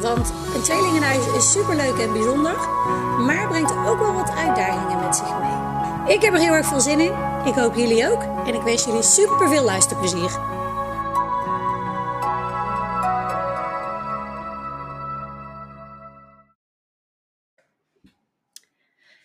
Want 0.00 0.32
een 0.54 0.62
tweelingenhuis 0.62 1.26
is 1.36 1.52
superleuk 1.52 1.98
en 1.98 2.12
bijzonder, 2.12 2.56
maar 3.26 3.48
brengt 3.48 3.72
ook 3.72 3.98
wel 3.98 4.12
wat 4.12 4.30
uitdagingen 4.30 5.00
met 5.00 5.16
zich 5.16 5.38
mee. 5.38 6.14
Ik 6.14 6.22
heb 6.22 6.32
er 6.32 6.40
heel 6.40 6.52
erg 6.52 6.66
veel 6.66 6.80
zin 6.80 7.00
in. 7.00 7.12
Ik 7.44 7.54
hoop 7.54 7.74
jullie 7.74 8.10
ook. 8.10 8.22
En 8.46 8.54
ik 8.54 8.62
wens 8.62 8.84
jullie 8.84 9.02
super 9.02 9.48
veel 9.48 9.64
luisterplezier. 9.64 10.30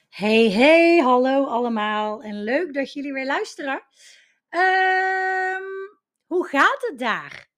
Hey, 0.10 0.52
hey, 0.52 0.98
hallo 0.98 1.46
allemaal. 1.46 2.22
En 2.22 2.44
leuk 2.44 2.74
dat 2.74 2.94
jullie 2.94 3.14
weer 3.14 3.26
luisteren. 3.26 3.84
Ehm, 4.50 5.62
hoe 6.26 6.48
gaat 6.48 6.88
het 6.90 7.00
daar? 7.00 7.52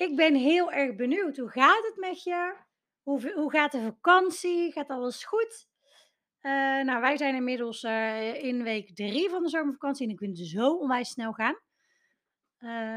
Ik 0.00 0.16
ben 0.16 0.34
heel 0.34 0.72
erg 0.72 0.96
benieuwd. 0.96 1.36
Hoe 1.36 1.48
gaat 1.48 1.84
het 1.84 1.96
met 1.96 2.22
je? 2.22 2.56
Hoe, 3.02 3.32
hoe 3.32 3.50
gaat 3.50 3.72
de 3.72 3.80
vakantie? 3.80 4.72
Gaat 4.72 4.88
alles 4.88 5.24
goed? 5.24 5.68
Uh, 6.42 6.52
nou, 6.82 7.00
wij 7.00 7.16
zijn 7.16 7.34
inmiddels 7.34 7.82
uh, 7.82 8.44
in 8.44 8.62
week 8.62 8.94
drie 8.94 9.28
van 9.28 9.42
de 9.42 9.48
zomervakantie 9.48 10.06
en 10.06 10.12
ik 10.12 10.18
vind 10.18 10.38
het 10.38 10.46
zo 10.46 10.76
onwijs 10.76 11.10
snel 11.10 11.32
gaan. 11.32 11.58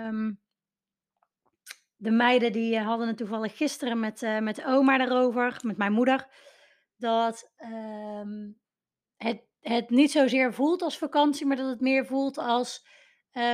Um, 0.07 0.41
de 1.95 2.11
meiden 2.11 2.51
die 2.51 2.79
hadden 2.79 3.07
het 3.07 3.17
toevallig 3.17 3.57
gisteren 3.57 3.99
met, 3.99 4.21
met 4.39 4.65
oma 4.65 4.97
daarover, 4.97 5.59
met 5.61 5.77
mijn 5.77 5.93
moeder, 5.93 6.27
dat 6.97 7.51
um, 7.57 8.59
het, 9.17 9.43
het 9.59 9.89
niet 9.89 10.11
zozeer 10.11 10.53
voelt 10.53 10.81
als 10.81 10.97
vakantie, 10.97 11.45
maar 11.45 11.57
dat 11.57 11.69
het 11.69 11.81
meer 11.81 12.05
voelt 12.05 12.37
als 12.37 12.85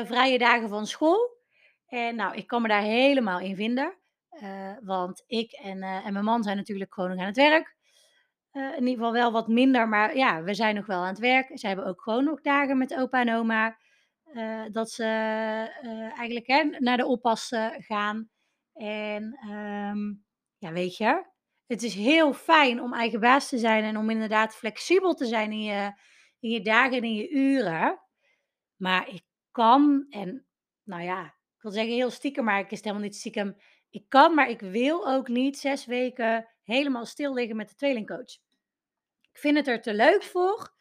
vrije 0.04 0.38
dagen 0.38 0.70
van 0.70 0.88
school. 0.88 1.39
En 1.90 2.16
nou, 2.16 2.36
ik 2.36 2.48
kan 2.48 2.62
me 2.62 2.68
daar 2.68 2.82
helemaal 2.82 3.40
in 3.40 3.56
vinden. 3.56 3.98
Uh, 4.42 4.72
want 4.82 5.24
ik 5.28 5.52
en, 5.52 5.78
uh, 5.78 6.06
en 6.06 6.14
mijn 6.14 6.26
man 6.26 6.44
zijn 6.44 6.58
natuurlijk 6.58 6.94
gewoon 6.94 7.10
nog 7.10 7.20
aan 7.20 7.26
het 7.26 7.36
werk. 7.36 7.76
Uh, 8.54 8.64
in 8.64 8.80
ieder 8.80 8.94
geval 8.94 9.12
wel 9.12 9.32
wat 9.32 9.48
minder, 9.48 9.88
maar 9.88 10.16
ja, 10.16 10.44
we 10.44 10.54
zijn 10.54 10.76
nog 10.76 10.86
wel 10.86 11.00
aan 11.00 11.08
het 11.08 11.20
werk. 11.20 11.60
Ze 11.60 11.68
hebben 11.68 11.86
ook 11.86 12.02
gewoon 12.02 12.24
nog 12.24 12.42
dagen 12.42 12.78
met 12.78 12.96
opa 12.96 13.20
en 13.20 13.34
oma. 13.34 13.78
dat 14.72 14.92
ze 14.92 15.04
eigenlijk 16.18 16.48
hè, 16.48 16.64
naar 16.64 16.98
de 16.98 17.06
oppas 17.06 17.52
gaan. 17.78 18.30
En 18.74 19.50
um, 19.50 20.26
ja, 20.58 20.72
weet 20.72 20.98
je, 20.98 21.26
het 21.68 21.84
is 21.84 21.94
heel 21.94 22.34
fijn 22.34 22.82
om 22.82 22.94
eigen 22.94 23.20
baas 23.20 23.50
te 23.50 23.58
zijn 23.58 23.84
en 23.84 23.98
om 23.98 24.10
inderdaad 24.10 24.56
flexibel 24.56 25.14
te 25.14 25.26
zijn 25.26 25.52
in 25.52 25.62
je, 25.62 25.94
in 26.40 26.50
je 26.50 26.62
dagen 26.62 26.98
en 26.98 27.04
in 27.04 27.16
je 27.16 27.30
uren. 27.30 28.00
Maar 28.76 29.10
ik 29.10 29.24
kan, 29.52 30.06
en 30.10 30.46
nou 30.84 31.04
ja, 31.04 31.39
ik 31.60 31.66
wil 31.66 31.74
zeggen 31.74 31.94
heel 31.94 32.10
stiekem, 32.10 32.44
maar 32.44 32.60
ik 32.60 32.72
is 32.72 32.84
helemaal 32.84 33.04
niet 33.04 33.16
stiekem. 33.16 33.58
Ik 33.90 34.06
kan, 34.08 34.34
maar 34.34 34.50
ik 34.50 34.60
wil 34.60 35.08
ook 35.08 35.28
niet 35.28 35.58
zes 35.58 35.86
weken 35.86 36.48
helemaal 36.64 37.06
stil 37.06 37.34
liggen 37.34 37.56
met 37.56 37.70
de 37.70 37.76
tweelingcoach. 37.76 38.38
Ik 39.32 39.38
vind 39.40 39.58
het 39.58 39.68
er 39.68 39.82
te 39.82 39.94
leuk 39.94 40.24
voor. 40.24 40.74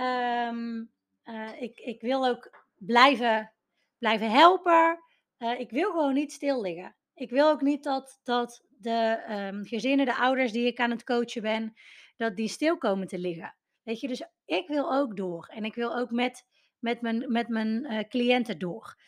Um, 0.00 0.92
uh, 1.24 1.62
ik, 1.62 1.80
ik 1.80 2.00
wil 2.00 2.26
ook 2.26 2.66
blijven, 2.76 3.52
blijven 3.98 4.30
helpen. 4.30 4.98
Uh, 5.38 5.60
ik 5.60 5.70
wil 5.70 5.90
gewoon 5.90 6.14
niet 6.14 6.32
stil 6.32 6.60
liggen. 6.60 6.96
Ik 7.14 7.30
wil 7.30 7.48
ook 7.48 7.60
niet 7.60 7.82
dat, 7.82 8.20
dat 8.22 8.64
de 8.68 9.22
um, 9.52 9.66
gezinnen, 9.66 10.06
de 10.06 10.16
ouders 10.16 10.52
die 10.52 10.66
ik 10.66 10.78
aan 10.80 10.90
het 10.90 11.04
coachen 11.04 11.42
ben, 11.42 11.74
dat 12.16 12.36
die 12.36 12.48
stil 12.48 12.78
komen 12.78 13.06
te 13.06 13.18
liggen. 13.18 13.54
Weet 13.82 14.00
je, 14.00 14.08
dus 14.08 14.22
ik 14.44 14.68
wil 14.68 14.92
ook 14.92 15.16
door. 15.16 15.50
En 15.52 15.64
ik 15.64 15.74
wil 15.74 15.96
ook 15.96 16.10
met, 16.10 16.46
met 16.78 17.00
mijn, 17.00 17.32
met 17.32 17.48
mijn 17.48 17.92
uh, 17.92 17.98
cliënten 18.08 18.58
door. 18.58 18.98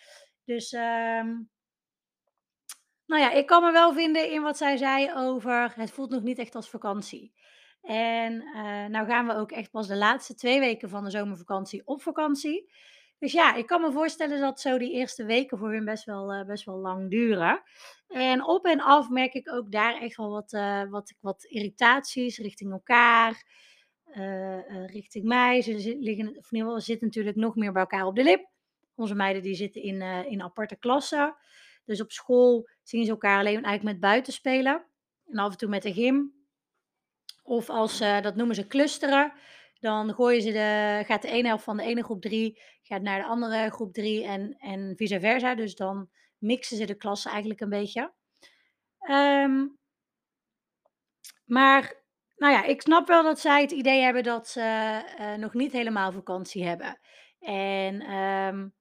Dus, 0.52 0.72
um, 0.72 1.50
nou 3.06 3.22
ja, 3.22 3.30
ik 3.30 3.46
kan 3.46 3.62
me 3.62 3.72
wel 3.72 3.92
vinden 3.92 4.30
in 4.30 4.42
wat 4.42 4.56
zij 4.56 4.76
zei 4.76 5.12
over 5.14 5.72
het 5.76 5.90
voelt 5.90 6.10
nog 6.10 6.22
niet 6.22 6.38
echt 6.38 6.54
als 6.54 6.70
vakantie. 6.70 7.32
En 7.82 8.32
uh, 8.32 8.86
nou 8.86 9.06
gaan 9.06 9.26
we 9.26 9.34
ook 9.34 9.52
echt 9.52 9.70
pas 9.70 9.86
de 9.86 9.96
laatste 9.96 10.34
twee 10.34 10.60
weken 10.60 10.88
van 10.88 11.04
de 11.04 11.10
zomervakantie 11.10 11.82
op 11.84 12.02
vakantie. 12.02 12.72
Dus 13.18 13.32
ja, 13.32 13.54
ik 13.54 13.66
kan 13.66 13.80
me 13.80 13.92
voorstellen 13.92 14.40
dat 14.40 14.60
zo 14.60 14.78
die 14.78 14.92
eerste 14.92 15.24
weken 15.24 15.58
voor 15.58 15.72
hun 15.72 15.84
best 15.84 16.04
wel, 16.04 16.34
uh, 16.34 16.44
best 16.44 16.64
wel 16.64 16.78
lang 16.78 17.10
duren. 17.10 17.62
En 18.08 18.44
op 18.44 18.64
en 18.64 18.80
af 18.80 19.08
merk 19.08 19.34
ik 19.34 19.52
ook 19.52 19.72
daar 19.72 20.00
echt 20.00 20.16
wel 20.16 20.30
wat, 20.30 20.52
uh, 20.52 20.90
wat, 20.90 21.14
wat 21.20 21.44
irritaties 21.44 22.38
richting 22.38 22.72
elkaar, 22.72 23.44
richting 24.86 25.24
mij. 25.24 25.62
Ze 25.62 25.96
liggen, 26.00 26.36
of 26.36 26.52
in 26.52 26.58
ieder 26.58 26.82
zitten 26.82 27.06
natuurlijk 27.06 27.36
nog 27.36 27.56
meer 27.56 27.72
bij 27.72 27.82
elkaar 27.82 28.06
op 28.06 28.16
de 28.16 28.22
lip. 28.22 28.51
Onze 28.94 29.14
meiden 29.14 29.42
die 29.42 29.54
zitten 29.54 29.82
in, 29.82 30.00
uh, 30.00 30.24
in 30.24 30.42
aparte 30.42 30.76
klassen. 30.76 31.36
Dus 31.84 32.00
op 32.00 32.12
school 32.12 32.68
zien 32.82 33.04
ze 33.04 33.10
elkaar 33.10 33.38
alleen 33.38 33.64
eigenlijk 33.64 33.82
met 33.82 34.00
buiten 34.00 34.32
spelen. 34.32 34.86
En 35.26 35.38
af 35.38 35.52
en 35.52 35.58
toe 35.58 35.68
met 35.68 35.82
de 35.82 35.92
gym. 35.92 36.32
Of 37.42 37.70
als, 37.70 38.00
uh, 38.00 38.20
dat 38.20 38.36
noemen 38.36 38.54
ze 38.54 38.66
clusteren. 38.66 39.32
Dan 39.80 40.14
gooien 40.14 40.42
ze 40.42 40.52
de, 40.52 41.02
gaat 41.06 41.22
de 41.22 41.28
ene 41.28 41.48
helft 41.48 41.64
van 41.64 41.76
de 41.76 41.82
ene 41.82 42.04
groep 42.04 42.22
3 42.22 42.60
gaat 42.82 43.02
naar 43.02 43.18
de 43.18 43.26
andere 43.26 43.70
groep 43.70 43.92
3 43.92 44.24
en, 44.24 44.56
en 44.58 44.92
vice 44.96 45.20
versa. 45.20 45.54
Dus 45.54 45.74
dan 45.74 46.10
mixen 46.38 46.76
ze 46.76 46.84
de 46.84 46.94
klassen 46.94 47.30
eigenlijk 47.30 47.60
een 47.60 47.68
beetje. 47.68 48.12
Um, 49.10 49.78
maar 51.44 52.02
nou 52.36 52.52
ja, 52.52 52.64
ik 52.64 52.82
snap 52.82 53.06
wel 53.06 53.22
dat 53.22 53.40
zij 53.40 53.60
het 53.60 53.70
idee 53.70 54.02
hebben 54.02 54.22
dat 54.22 54.48
ze 54.48 55.00
uh, 55.18 55.34
nog 55.34 55.54
niet 55.54 55.72
helemaal 55.72 56.12
vakantie 56.12 56.64
hebben. 56.64 56.98
En 57.40 58.12
um, 58.12 58.74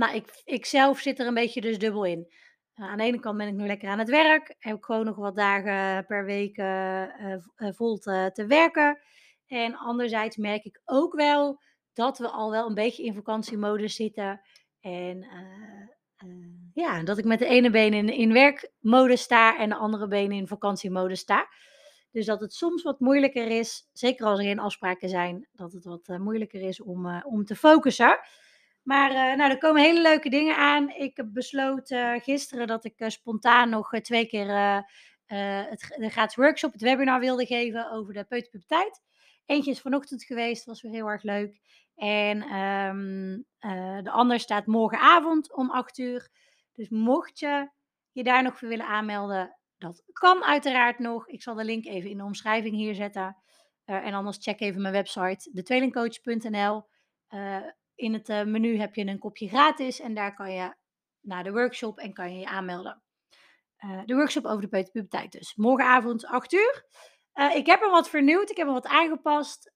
nou, 0.00 0.14
ik, 0.14 0.42
ik 0.44 0.66
zelf 0.66 0.98
zit 0.98 1.18
er 1.18 1.26
een 1.26 1.34
beetje 1.34 1.60
dus 1.60 1.78
dubbel 1.78 2.04
in. 2.04 2.26
Uh, 2.74 2.90
aan 2.90 2.98
de 2.98 3.04
ene 3.04 3.20
kant 3.20 3.38
ben 3.38 3.48
ik 3.48 3.54
nu 3.54 3.66
lekker 3.66 3.88
aan 3.88 3.98
het 3.98 4.08
werk. 4.08 4.54
Heb 4.58 4.76
ik 4.76 4.84
gewoon 4.84 5.04
nog 5.04 5.16
wat 5.16 5.36
dagen 5.36 6.06
per 6.06 6.24
week 6.24 6.58
uh, 6.58 7.36
vol 7.56 7.98
te, 7.98 8.30
te, 8.32 8.46
werken. 8.46 8.98
En 9.46 9.76
anderzijds 9.76 10.36
merk 10.36 10.64
ik 10.64 10.80
ook 10.84 11.14
wel 11.14 11.60
dat 11.92 12.18
we 12.18 12.28
al 12.28 12.50
wel 12.50 12.66
een 12.66 12.74
beetje 12.74 13.04
in 13.04 13.14
vakantiemodus 13.14 13.94
zitten. 13.94 14.40
En 14.80 15.26
ja, 16.74 17.02
dat 17.02 17.18
ik 17.18 17.24
met 17.24 17.38
de 17.38 17.46
ene 17.46 17.70
been 17.70 17.94
in, 17.94 18.08
in 18.08 18.32
werkmodus 18.32 19.22
sta 19.22 19.58
en 19.58 19.68
de 19.68 19.74
andere 19.74 20.08
been 20.08 20.32
in 20.32 20.46
vakantiemodus 20.46 21.20
sta. 21.20 21.48
Dus 22.10 22.26
dat 22.26 22.40
het 22.40 22.52
soms 22.52 22.82
wat 22.82 23.00
moeilijker 23.00 23.46
is, 23.46 23.88
zeker 23.92 24.26
als 24.26 24.38
er 24.38 24.44
geen 24.44 24.58
afspraken 24.58 25.08
zijn, 25.08 25.48
dat 25.52 25.72
het 25.72 25.84
wat 25.84 26.18
moeilijker 26.18 26.60
is 26.60 26.82
om, 26.82 27.22
om 27.22 27.44
te 27.44 27.56
focussen. 27.56 28.18
Maar 28.82 29.10
uh, 29.10 29.36
nou, 29.36 29.50
er 29.50 29.58
komen 29.58 29.82
hele 29.82 30.00
leuke 30.00 30.30
dingen 30.30 30.56
aan. 30.56 30.90
Ik 30.90 31.16
heb 31.16 31.28
besloten 31.32 32.20
gisteren 32.20 32.66
dat 32.66 32.84
ik 32.84 33.00
uh, 33.00 33.08
spontaan 33.08 33.68
nog 33.68 34.00
twee 34.00 34.26
keer 34.26 34.46
het, 35.26 35.94
de 35.96 36.08
gratis 36.08 36.36
workshop, 36.36 36.72
het 36.72 36.80
webinar 36.80 37.20
wilde 37.20 37.46
geven 37.46 37.90
over 37.90 38.14
de 38.14 38.24
peuterpuberteit. 38.24 39.00
Eentje 39.46 39.70
is 39.70 39.80
vanochtend 39.80 40.24
geweest, 40.24 40.64
was 40.64 40.82
weer 40.82 40.92
heel 40.92 41.06
erg 41.06 41.22
leuk. 41.22 41.60
En 41.94 42.54
um, 42.54 43.44
de 44.04 44.10
ander 44.10 44.40
staat 44.40 44.66
morgenavond 44.66 45.52
om 45.54 45.70
8 45.70 45.98
uur. 45.98 46.28
Dus 46.72 46.88
mocht 46.88 47.38
je 47.38 47.70
je 48.12 48.22
daar 48.22 48.42
nog 48.42 48.58
voor 48.58 48.68
willen 48.68 48.86
aanmelden, 48.86 49.58
dat 49.78 50.02
kan 50.12 50.44
uiteraard 50.44 50.98
nog. 50.98 51.28
Ik 51.28 51.42
zal 51.42 51.54
de 51.54 51.64
link 51.64 51.84
even 51.84 52.10
in 52.10 52.16
de 52.16 52.24
omschrijving 52.24 52.74
hier 52.74 52.94
zetten. 52.94 53.36
en 53.84 54.14
anders 54.14 54.38
check 54.40 54.60
even 54.60 54.82
mijn 54.82 54.94
website, 54.94 55.50
detweelingcoach.nl 55.52 56.88
in 58.00 58.12
het 58.12 58.28
uh, 58.28 58.44
menu 58.44 58.78
heb 58.78 58.94
je 58.94 59.06
een 59.06 59.18
kopje 59.18 59.48
gratis 59.48 60.00
en 60.00 60.14
daar 60.14 60.34
kan 60.34 60.52
je 60.52 60.74
naar 61.20 61.44
de 61.44 61.52
workshop 61.52 61.98
en 61.98 62.12
kan 62.12 62.32
je 62.32 62.38
je 62.38 62.46
aanmelden. 62.46 63.02
Uh, 63.84 64.02
de 64.04 64.14
workshop 64.14 64.44
over 64.44 64.60
de 64.60 64.68
peuterpuberteit 64.68 65.32
dus. 65.32 65.54
Morgenavond 65.54 66.26
8 66.26 66.52
uur. 66.52 66.84
Uh, 67.34 67.54
ik 67.54 67.66
heb 67.66 67.82
er 67.82 67.90
wat 67.90 68.08
vernieuwd, 68.08 68.50
ik 68.50 68.56
heb 68.56 68.66
er 68.66 68.72
wat 68.72 68.86
aangepast. 68.86 69.70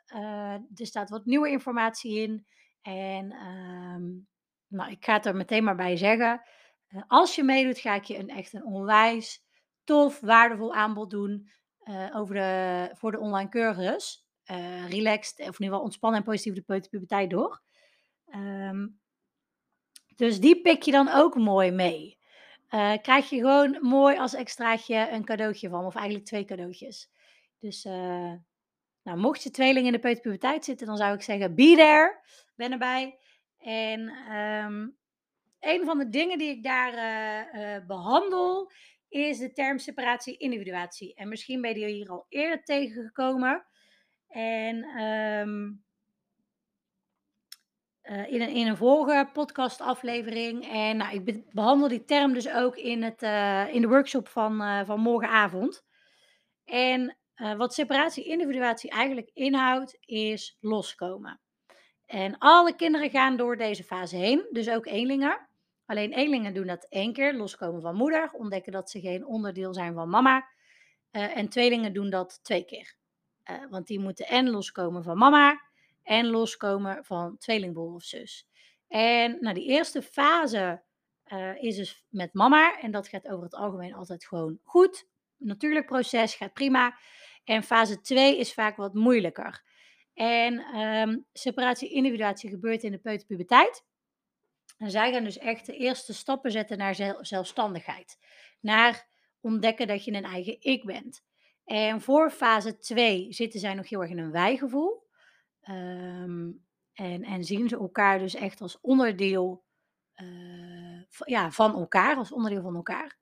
er 0.75 0.87
staat 0.87 1.11
wat 1.11 1.25
nieuwe 1.25 1.51
informatie 1.51 2.21
in. 2.21 2.47
En 2.83 3.33
um, 3.33 4.29
nou, 4.69 4.91
ik 4.91 5.05
ga 5.05 5.13
het 5.13 5.27
er 5.27 5.37
meteen 5.37 5.65
maar 5.65 5.77
bij 5.77 5.97
zeggen. 5.97 6.43
als 7.07 7.35
je 7.35 7.43
meedoet, 7.43 7.79
ga 7.79 7.95
ik 7.95 8.05
je 8.05 8.19
een 8.19 8.29
echt 8.29 8.53
een 8.53 8.65
onwijs 8.65 9.43
tof, 9.85 10.21
waardevol 10.21 10.75
aanbod 10.75 11.11
doen 11.11 11.51
over 12.13 12.35
de, 12.35 12.91
voor 12.93 13.11
de 13.11 13.21
online 13.21 13.49
cursus. 13.49 14.27
relaxed, 14.89 15.39
of 15.39 15.47
in 15.47 15.47
ieder 15.47 15.65
geval 15.65 15.81
ontspannen 15.81 16.19
en 16.19 16.27
positief 16.27 16.55
de 16.55 16.63
peuterpuberteit 16.63 17.31
door. 17.31 17.63
Um, 18.35 19.01
dus 20.17 20.41
die 20.41 20.61
pik 20.61 20.83
je 20.83 20.91
dan 20.91 21.09
ook 21.09 21.37
mooi 21.37 21.71
mee. 21.71 22.19
Uh, 22.71 22.93
krijg 23.03 23.31
je 23.31 23.37
gewoon 23.37 23.79
mooi 23.81 24.19
als 24.19 24.35
extraatje 24.35 25.09
een 25.11 25.25
cadeautje 25.25 25.69
van, 25.69 25.85
of 25.85 25.95
eigenlijk 25.95 26.27
twee 26.27 26.45
cadeautjes. 26.45 27.11
Dus 27.59 27.85
uh, 27.85 28.33
nou, 29.03 29.19
mocht 29.19 29.43
je 29.43 29.51
tweeling 29.51 29.87
in 29.87 29.93
de 29.93 29.99
peuterpuberteit 29.99 30.65
zitten, 30.65 30.87
dan 30.87 30.97
zou 30.97 31.15
ik 31.15 31.23
zeggen, 31.23 31.55
be 31.55 31.75
there, 31.77 32.21
ben 32.55 32.73
erbij. 32.73 33.19
En 33.59 34.01
um, 34.37 34.97
een 35.61 35.85
van 35.85 35.99
de 35.99 36.09
dingen 36.09 36.39
die 36.39 36.51
ik 36.51 36.63
daar 36.63 36.93
uh, 37.55 37.87
behandel, 37.87 38.71
is 39.09 39.39
de 39.39 39.53
term 39.53 39.79
separatie-individuatie. 39.79 41.15
En 41.15 41.29
misschien 41.29 41.61
ben 41.61 41.79
je 41.79 41.87
hier 41.87 42.09
al 42.09 42.27
eerder 42.29 42.65
tegengekomen. 42.65 43.67
En 44.29 45.03
um, 45.03 45.84
uh, 48.11 48.33
in, 48.33 48.41
een, 48.41 48.49
in 48.49 49.33
podcastaflevering. 49.33 50.69
En 50.73 50.97
nou, 50.97 51.15
ik 51.15 51.53
behandel 51.53 51.89
die 51.89 52.05
term 52.05 52.33
dus 52.33 52.49
ook 52.49 52.77
in, 52.77 53.03
het, 53.03 53.23
uh, 53.23 53.75
in 53.75 53.81
de 53.81 53.89
workshop 53.89 54.29
van, 54.29 54.63
uh, 54.63 54.81
van 54.85 55.01
morgenavond. 55.01 55.85
En 56.65 57.17
wat 57.57 57.75
separatie-individuatie 57.75 58.91
eigenlijk 58.91 59.31
inhoudt, 59.33 59.97
is 60.01 60.57
loskomen. 60.61 61.41
En 62.07 62.39
alle 62.39 62.77
kinderen 62.77 63.11
gaan 63.11 63.37
door 63.37 63.57
deze 63.57 63.85
fase 63.85 64.17
heen, 64.17 64.47
dus 64.51 64.71
ook 64.71 64.87
eenlingen. 64.87 65.49
Alleen 65.87 66.13
eenlingen 66.13 66.55
doen 66.55 66.67
dat 66.67 66.87
één 66.89 67.13
keer, 67.13 67.35
loskomen 67.35 67.83
van 67.83 67.95
moeder, 67.95 68.31
ontdekken 68.33 68.73
dat 68.73 68.91
ze 68.91 69.01
geen 69.01 69.27
onderdeel 69.27 69.75
zijn 69.75 69.95
van 69.95 70.09
mama. 70.09 70.49
en 71.11 71.49
tweelingen 71.49 71.93
doen 71.93 72.11
dat 72.11 72.41
twee 72.43 72.65
keer. 72.65 72.95
want 73.71 73.87
die 73.87 74.01
moeten 74.01 74.27
en 74.27 74.51
loskomen 74.51 75.03
van 75.03 75.19
mama 75.19 75.61
en 76.05 76.27
loskomen 76.27 77.05
van 77.05 77.39
tweelingbroer 77.39 77.95
of 77.95 78.03
zus. 78.03 78.47
En 78.89 79.37
nou, 79.41 79.55
die 79.55 79.69
eerste 79.69 80.03
fase 80.03 80.83
uh, 81.33 81.63
is 81.63 81.77
dus 81.77 82.05
met 82.09 82.35
mama. 82.35 82.81
En 82.81 82.91
dat 82.91 83.09
gaat 83.09 83.29
over 83.29 83.45
het 83.45 83.55
algemeen 83.55 83.95
altijd 83.95 84.25
gewoon 84.27 84.59
goed. 84.63 85.07
Natuurlijk 85.37 85.87
proces 85.87 86.35
gaat 86.35 86.53
prima. 86.53 86.99
En 87.45 87.63
fase 87.63 88.01
2 88.01 88.39
is 88.39 88.55
vaak 88.55 88.77
wat 88.77 88.95
moeilijker. 88.95 89.63
En 90.15 90.79
um, 90.79 91.27
separatie-individuatie 91.33 92.51
gebeurt 92.51 92.83
in 92.83 92.91
de 92.91 92.99
peuterpuberteit. 92.99 93.85
En 94.79 94.91
zij 94.91 95.13
gaan 95.13 95.25
dus 95.25 95.39
echt 95.39 95.67
de 95.67 95.77
eerste 95.77 96.15
stappen 96.15 96.51
zetten 96.51 96.79
naar 96.79 97.19
zelfstandigheid. 97.21 98.19
Naar 98.61 99.07
ontdekken 99.41 99.87
dat 99.87 100.05
je 100.05 100.13
een 100.13 100.25
eigen 100.25 100.57
ik 100.61 100.85
bent. 100.85 101.23
En 101.65 102.01
voor 102.01 102.31
fase 102.31 102.79
2 102.79 103.33
zitten 103.33 103.61
zij 103.61 103.75
nog 103.75 103.89
heel 103.89 104.01
erg 104.01 104.11
in 104.11 104.19
een 104.19 104.31
wijgevoel. 104.31 105.04
Um, 105.71 106.65
en, 106.93 107.23
en 107.23 107.45
zien 107.45 107.69
ze 107.69 107.77
elkaar 107.77 108.19
dus 108.19 108.35
echt 108.35 108.61
als 108.61 108.81
onderdeel 108.81 109.65
uh, 110.17 111.03
ja, 111.25 111.51
van 111.51 111.75
elkaar, 111.75 112.17
als 112.17 112.33
onderdeel 112.33 112.63
van 112.63 112.75
elkaar. 112.75 113.19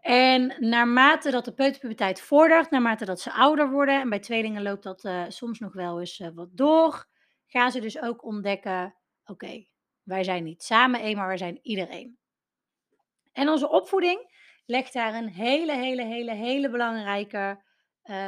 En 0.00 0.56
naarmate 0.58 1.30
dat 1.30 1.44
de 1.44 1.54
peuterpuberteit 1.54 2.20
vordert, 2.20 2.70
naarmate 2.70 3.04
dat 3.04 3.20
ze 3.20 3.32
ouder 3.32 3.70
worden, 3.70 4.00
en 4.00 4.08
bij 4.08 4.18
tweelingen 4.18 4.62
loopt 4.62 4.82
dat 4.82 5.04
uh, 5.04 5.24
soms 5.28 5.58
nog 5.58 5.72
wel 5.72 6.00
eens 6.00 6.18
uh, 6.18 6.28
wat 6.34 6.48
door, 6.52 7.06
gaan 7.46 7.70
ze 7.70 7.80
dus 7.80 8.02
ook 8.02 8.24
ontdekken: 8.24 8.94
oké, 9.24 9.66
wij 10.02 10.24
zijn 10.24 10.44
niet 10.44 10.62
samen 10.62 11.00
één, 11.00 11.16
maar 11.16 11.26
wij 11.26 11.36
zijn 11.36 11.58
iedereen. 11.62 12.18
En 13.32 13.48
onze 13.48 13.70
opvoeding 13.70 14.36
legt 14.66 14.92
daar 14.92 15.14
een 15.14 15.28
hele, 15.28 15.76
hele, 15.76 16.04
hele, 16.04 16.34
hele 16.34 16.70
belangrijke 16.70 17.62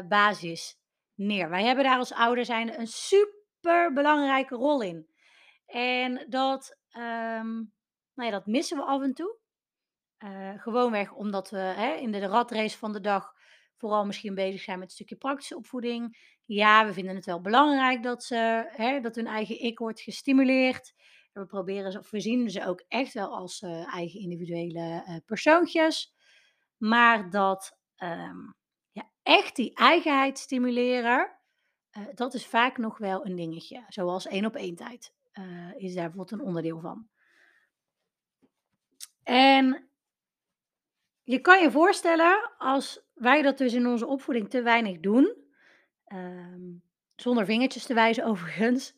basis 0.09 0.80
Wij 1.27 1.65
hebben 1.65 1.85
daar 1.85 1.99
als 1.99 2.13
ouder 2.13 2.45
zijn 2.45 2.81
een 2.81 2.87
super 2.87 3.93
belangrijke 3.93 4.55
rol 4.55 4.83
in. 4.83 5.09
En 5.67 6.27
dat, 6.29 6.79
um, 6.93 7.73
nou 8.15 8.29
ja, 8.29 8.31
dat 8.31 8.47
missen 8.47 8.77
we 8.77 8.83
af 8.83 9.03
en 9.03 9.15
toe. 9.15 9.39
Uh, 10.19 10.51
gewoonweg 10.57 11.13
omdat 11.13 11.51
we 11.51 11.59
hè, 11.59 11.95
in 11.95 12.13
de 12.13 12.19
ratrace 12.19 12.79
van 12.79 12.93
de 12.93 13.01
dag 13.01 13.33
vooral 13.77 14.07
misschien 14.07 14.35
bezig 14.35 14.61
zijn 14.61 14.79
met 14.79 14.89
een 14.89 14.95
stukje 14.95 15.17
praktische 15.17 15.57
opvoeding. 15.57 16.19
Ja, 16.45 16.87
we 16.87 16.93
vinden 16.93 17.15
het 17.15 17.25
wel 17.25 17.41
belangrijk 17.41 18.03
dat, 18.03 18.25
ze, 18.25 18.69
hè, 18.71 19.01
dat 19.01 19.15
hun 19.15 19.27
eigen 19.27 19.61
ik 19.61 19.79
wordt 19.79 20.01
gestimuleerd. 20.01 20.95
We 21.33 21.47
proberen 21.47 21.99
of 21.99 22.11
we 22.11 22.21
zien 22.21 22.51
ze 22.51 22.67
ook 22.67 22.85
echt 22.89 23.13
wel 23.13 23.35
als 23.37 23.61
uh, 23.61 23.95
eigen 23.95 24.21
individuele 24.21 25.05
uh, 25.09 25.17
persoontjes. 25.25 26.15
Maar 26.77 27.31
dat 27.31 27.79
ja, 27.95 28.55
echt 29.23 29.57
die 29.57 29.75
eigenheid 29.75 30.39
stimuleren, 30.39 31.39
uh, 31.99 32.05
dat 32.15 32.35
is 32.35 32.47
vaak 32.47 32.79
nog 32.79 32.99
wel 32.99 33.27
een 33.27 33.37
dingetje. 33.37 33.85
Zoals 33.89 34.27
één 34.27 34.47
op 34.47 34.57
één 34.57 34.75
tijd 34.75 35.15
uh, 35.33 35.75
is 35.77 35.95
daar 35.95 36.11
bijvoorbeeld 36.11 36.41
een 36.41 36.47
onderdeel 36.47 36.81
van. 36.81 37.09
En 39.23 39.89
je 41.23 41.41
kan 41.41 41.63
je 41.63 41.71
voorstellen, 41.71 42.51
als 42.59 43.09
wij 43.15 43.43
dat 43.43 43.59
dus 43.59 43.73
in 43.73 43.87
onze 43.87 44.07
opvoeding 44.07 44.51
te 44.51 44.63
weinig 44.63 45.01
doen, 45.01 45.37
um, 46.13 46.83
zonder 47.17 47.45
vingertjes 47.45 47.87
te 47.87 47.95
wijzen 47.95 48.25
overigens, 48.25 48.95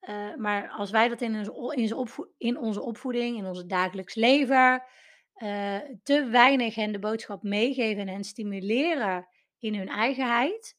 uh, 0.00 0.34
maar 0.34 0.68
als 0.68 0.90
wij 0.90 1.08
dat 1.08 1.20
in 1.20 1.36
onze, 1.36 1.74
in, 1.76 1.94
opvo 1.94 2.32
in 2.38 2.58
onze 2.58 2.82
opvoeding, 2.82 3.36
in 3.36 3.46
ons 3.46 3.64
dagelijks 3.64 4.14
leven, 4.14 4.82
te 6.02 6.28
weinig 6.30 6.74
hen 6.74 6.92
de 6.92 6.98
boodschap 6.98 7.42
meegeven 7.42 8.08
en 8.08 8.24
stimuleren 8.24 9.28
in 9.62 9.74
hun 9.74 9.88
eigenheid, 9.88 10.76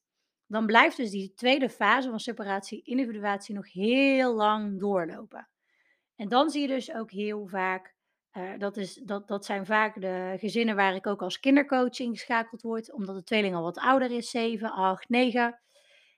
dan 0.47 0.65
blijft 0.65 0.97
dus 0.97 1.09
die 1.09 1.33
tweede 1.33 1.69
fase 1.69 2.09
van 2.09 2.19
separatie-individuatie 2.19 3.56
nog 3.56 3.71
heel 3.71 4.33
lang 4.33 4.80
doorlopen. 4.80 5.50
En 6.15 6.30
dan 6.30 6.50
zie 6.50 6.62
je 6.62 6.68
dus 6.68 6.94
ook 6.94 7.12
heel 7.12 7.47
vaak, 7.47 7.95
uh, 8.33 8.57
dat, 8.57 8.77
is, 8.77 8.94
dat, 8.94 9.27
dat 9.27 9.45
zijn 9.45 9.65
vaak 9.65 10.01
de 10.01 10.35
gezinnen 10.38 10.75
waar 10.75 10.95
ik 10.95 11.07
ook 11.07 11.21
als 11.21 11.39
kindercoaching 11.39 12.19
geschakeld 12.19 12.62
word, 12.62 12.94
omdat 12.94 13.15
de 13.15 13.24
tweeling 13.24 13.56
al 13.56 13.63
wat 13.63 13.77
ouder 13.77 14.12
is, 14.12 14.30
7, 14.30 14.71
8, 14.71 15.09
9. 15.09 15.62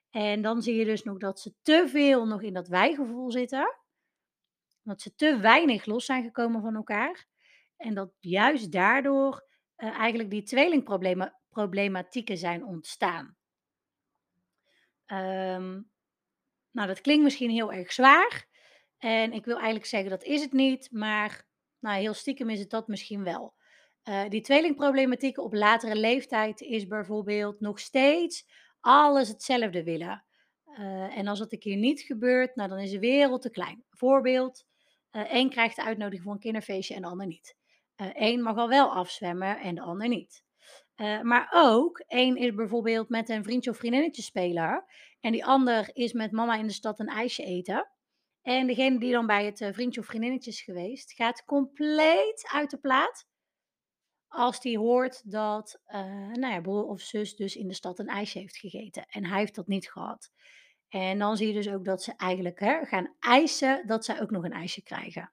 En 0.09 0.41
dan 0.41 0.61
zie 0.61 0.75
je 0.75 0.85
dus 0.85 1.03
nog 1.03 1.17
dat 1.17 1.39
ze 1.39 1.53
te 1.61 1.87
veel 1.87 2.25
nog 2.25 2.41
in 2.41 2.53
dat 2.53 2.67
wijgevoel 2.67 3.31
zitten. 3.31 3.79
Dat 4.81 5.01
ze 5.01 5.15
te 5.15 5.37
weinig 5.39 5.85
los 5.85 6.05
zijn 6.05 6.23
gekomen 6.23 6.61
van 6.61 6.75
elkaar. 6.75 7.27
En 7.77 7.93
dat 7.93 8.13
juist 8.19 8.71
daardoor 8.71 9.45
uh, 9.77 9.89
eigenlijk 9.99 10.29
die 10.29 10.43
tweelingproblematieken 11.55 12.37
zijn 12.37 12.65
ontstaan. 12.65 13.35
Um, 15.07 15.91
nou, 16.71 16.87
dat 16.87 17.01
klinkt 17.01 17.23
misschien 17.23 17.49
heel 17.49 17.73
erg 17.73 17.91
zwaar. 17.91 18.47
En 18.97 19.33
ik 19.33 19.45
wil 19.45 19.55
eigenlijk 19.55 19.85
zeggen 19.85 20.09
dat 20.09 20.23
is 20.23 20.41
het 20.41 20.51
niet. 20.51 20.91
Maar 20.91 21.45
nou, 21.79 21.99
heel 21.99 22.13
stiekem 22.13 22.49
is 22.49 22.59
het 22.59 22.69
dat 22.69 22.87
misschien 22.87 23.23
wel. 23.23 23.53
Uh, 24.03 24.29
die 24.29 24.41
tweelingproblematieken 24.41 25.43
op 25.43 25.53
latere 25.53 25.95
leeftijd 25.95 26.61
is 26.61 26.87
bijvoorbeeld 26.87 27.59
nog 27.59 27.79
steeds 27.79 28.45
alles 28.79 29.27
hetzelfde 29.27 29.83
willen. 29.83 30.25
Uh, 30.65 31.17
en 31.17 31.27
als 31.27 31.39
dat 31.39 31.51
een 31.51 31.59
keer 31.59 31.77
niet 31.77 32.01
gebeurt, 32.01 32.55
nou, 32.55 32.69
dan 32.69 32.79
is 32.79 32.91
de 32.91 32.99
wereld 32.99 33.41
te 33.41 33.49
klein. 33.49 33.83
Voorbeeld, 33.89 34.65
één 35.11 35.49
krijgt 35.49 35.75
de 35.75 35.83
uitnodiging 35.83 36.23
voor 36.23 36.33
een 36.33 36.39
kinderfeestje 36.39 36.95
en 36.95 37.01
de 37.01 37.07
ander 37.07 37.27
niet. 37.27 37.55
Eén 37.95 38.41
mag 38.41 38.57
al 38.57 38.69
wel 38.69 38.93
afzwemmen 38.93 39.59
en 39.59 39.75
de 39.75 39.81
ander 39.81 40.07
niet. 40.07 40.43
Uh, 40.95 41.21
maar 41.21 41.49
ook, 41.51 41.99
één 42.07 42.35
is 42.35 42.53
bijvoorbeeld 42.53 43.09
met 43.09 43.29
een 43.29 43.43
vriendje 43.43 43.69
of 43.69 43.77
vriendinnetje 43.77 44.21
spelen. 44.21 44.85
En 45.19 45.31
die 45.31 45.45
ander 45.45 45.89
is 45.93 46.13
met 46.13 46.31
mama 46.31 46.55
in 46.55 46.67
de 46.67 46.73
stad 46.73 46.99
een 46.99 47.07
ijsje 47.07 47.43
eten. 47.43 47.89
En 48.41 48.67
degene 48.67 48.99
die 48.99 49.11
dan 49.11 49.27
bij 49.27 49.45
het 49.45 49.59
uh, 49.59 49.73
vriendje 49.73 49.99
of 49.99 50.05
vriendinnetje 50.05 50.51
is 50.51 50.61
geweest, 50.61 51.13
gaat 51.13 51.45
compleet 51.45 52.49
uit 52.53 52.69
de 52.69 52.77
plaat. 52.77 53.27
Als 54.27 54.61
die 54.61 54.77
hoort 54.77 55.31
dat 55.31 55.81
uh, 55.87 55.95
nou 56.31 56.53
ja, 56.53 56.61
broer 56.61 56.83
of 56.83 57.01
zus 57.01 57.35
dus 57.35 57.55
in 57.55 57.67
de 57.67 57.73
stad 57.73 57.99
een 57.99 58.07
ijsje 58.07 58.39
heeft 58.39 58.57
gegeten. 58.57 59.05
En 59.09 59.25
hij 59.25 59.39
heeft 59.39 59.55
dat 59.55 59.67
niet 59.67 59.91
gehad. 59.91 60.31
En 60.89 61.19
dan 61.19 61.37
zie 61.37 61.47
je 61.47 61.53
dus 61.53 61.69
ook 61.69 61.85
dat 61.85 62.03
ze 62.03 62.13
eigenlijk 62.17 62.59
hè, 62.59 62.85
gaan 62.85 63.15
eisen 63.19 63.87
dat 63.87 64.05
zij 64.05 64.21
ook 64.21 64.31
nog 64.31 64.43
een 64.43 64.51
ijsje 64.51 64.83
krijgen. 64.83 65.31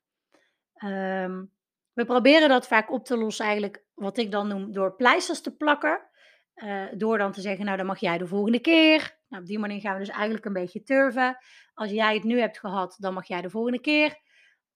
Um, 0.84 1.52
we 1.92 2.04
proberen 2.04 2.48
dat 2.48 2.66
vaak 2.66 2.90
op 2.90 3.04
te 3.04 3.16
lossen, 3.16 3.44
eigenlijk 3.44 3.84
wat 3.94 4.18
ik 4.18 4.30
dan 4.30 4.48
noem, 4.48 4.72
door 4.72 4.96
pleisters 4.96 5.40
te 5.40 5.56
plakken. 5.56 6.10
Uh, 6.54 6.84
door 6.96 7.18
dan 7.18 7.32
te 7.32 7.40
zeggen, 7.40 7.64
nou 7.64 7.76
dan 7.76 7.86
mag 7.86 7.98
jij 7.98 8.18
de 8.18 8.26
volgende 8.26 8.60
keer. 8.60 9.18
Nou, 9.28 9.42
op 9.42 9.48
die 9.48 9.58
manier 9.58 9.80
gaan 9.80 9.92
we 9.92 10.04
dus 10.04 10.14
eigenlijk 10.14 10.44
een 10.44 10.52
beetje 10.52 10.82
turven. 10.82 11.36
Als 11.74 11.90
jij 11.90 12.14
het 12.14 12.24
nu 12.24 12.40
hebt 12.40 12.58
gehad, 12.58 12.96
dan 12.98 13.14
mag 13.14 13.26
jij 13.26 13.40
de 13.40 13.50
volgende 13.50 13.80
keer. 13.80 14.16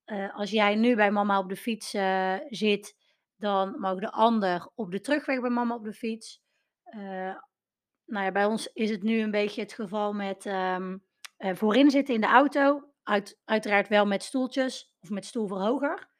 Uh, 0.06 0.36
als 0.36 0.50
jij 0.50 0.74
nu 0.74 0.96
bij 0.96 1.10
mama 1.10 1.38
op 1.38 1.48
de 1.48 1.56
fiets 1.56 1.94
uh, 1.94 2.34
zit, 2.48 2.96
dan 3.36 3.80
mag 3.80 3.98
de 3.98 4.10
ander 4.10 4.70
op 4.74 4.90
de 4.90 5.00
terugweg 5.00 5.40
bij 5.40 5.50
mama 5.50 5.74
op 5.74 5.84
de 5.84 5.92
fiets. 5.92 6.42
nou 8.04 8.24
ja, 8.24 8.32
bij 8.32 8.44
ons 8.44 8.66
is 8.72 8.90
het 8.90 9.02
nu 9.02 9.20
een 9.20 9.30
beetje 9.30 9.60
het 9.60 9.72
geval 9.72 10.12
met 10.12 10.44
um, 10.44 11.04
voorin 11.38 11.90
zitten 11.90 12.14
in 12.14 12.20
de 12.20 12.26
auto. 12.26 12.90
Uit, 13.02 13.40
uiteraard 13.44 13.88
wel 13.88 14.06
met 14.06 14.22
stoeltjes 14.22 14.94
of 15.00 15.10
met 15.10 15.24
stoelverhoger. 15.24 16.15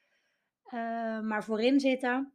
Uh, 0.75 1.21
maar 1.21 1.45
voorin 1.45 1.81
zitten. 1.81 2.33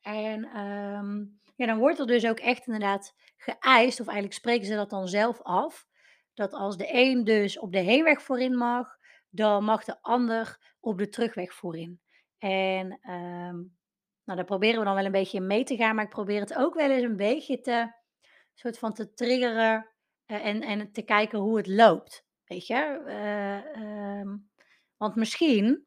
En 0.00 0.58
um, 0.58 1.40
ja, 1.54 1.66
dan 1.66 1.78
wordt 1.78 1.98
er 1.98 2.06
dus 2.06 2.26
ook 2.26 2.38
echt 2.38 2.66
inderdaad 2.66 3.14
geëist, 3.36 4.00
of 4.00 4.06
eigenlijk 4.06 4.36
spreken 4.36 4.66
ze 4.66 4.74
dat 4.74 4.90
dan 4.90 5.08
zelf 5.08 5.42
af, 5.42 5.86
dat 6.34 6.52
als 6.52 6.76
de 6.76 6.88
een 6.90 7.24
dus 7.24 7.58
op 7.58 7.72
de 7.72 7.78
heenweg 7.78 8.22
voorin 8.22 8.56
mag, 8.56 8.96
dan 9.30 9.64
mag 9.64 9.84
de 9.84 10.02
ander 10.02 10.74
op 10.80 10.98
de 10.98 11.08
terugweg 11.08 11.54
voorin. 11.54 12.00
En 12.38 13.10
um, 13.10 13.76
nou, 14.24 14.38
daar 14.38 14.44
proberen 14.44 14.78
we 14.78 14.84
dan 14.84 14.94
wel 14.94 15.04
een 15.04 15.12
beetje 15.12 15.40
mee 15.40 15.64
te 15.64 15.76
gaan, 15.76 15.94
maar 15.94 16.04
ik 16.04 16.10
probeer 16.10 16.40
het 16.40 16.54
ook 16.54 16.74
wel 16.74 16.90
eens 16.90 17.02
een 17.02 17.16
beetje 17.16 17.60
te 17.60 17.92
soort 18.54 18.78
van 18.78 18.92
te 18.92 19.14
triggeren 19.14 19.90
eh, 20.26 20.46
en, 20.46 20.62
en 20.62 20.92
te 20.92 21.02
kijken 21.02 21.38
hoe 21.38 21.56
het 21.56 21.66
loopt. 21.66 22.24
Weet 22.44 22.66
je? 22.66 23.02
Eh, 23.06 23.76
ehm, 23.76 24.36
want 24.96 25.14
misschien, 25.14 25.86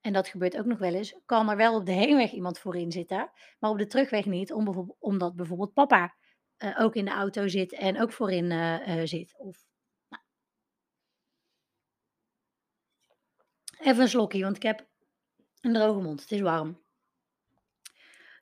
en 0.00 0.12
dat 0.12 0.28
gebeurt 0.28 0.58
ook 0.58 0.64
nog 0.64 0.78
wel 0.78 0.94
eens, 0.94 1.14
kan 1.26 1.50
er 1.50 1.56
wel 1.56 1.74
op 1.74 1.86
de 1.86 1.92
heenweg 2.02 2.32
iemand 2.32 2.58
voorin 2.58 2.92
zitten, 2.92 3.30
maar 3.58 3.70
op 3.70 3.78
de 3.78 3.86
terugweg 3.86 4.24
niet, 4.24 4.52
om 4.52 4.64
bijvoorbeeld, 4.64 4.96
omdat 5.00 5.36
bijvoorbeeld 5.36 5.72
papa 5.72 6.14
eh, 6.56 6.80
ook 6.80 6.94
in 6.94 7.04
de 7.04 7.10
auto 7.10 7.48
zit 7.48 7.72
en 7.72 8.00
ook 8.00 8.12
voorin 8.12 8.50
eh, 8.50 9.00
eh, 9.00 9.06
zit. 9.06 9.34
Of, 9.38 9.64
nou. 10.08 10.22
Even 13.78 14.02
een 14.02 14.08
slokje, 14.08 14.42
want 14.42 14.56
ik 14.56 14.62
heb 14.62 14.88
een 15.60 15.72
droge 15.72 16.00
mond. 16.00 16.20
Het 16.20 16.30
is 16.30 16.40
warm. 16.40 16.82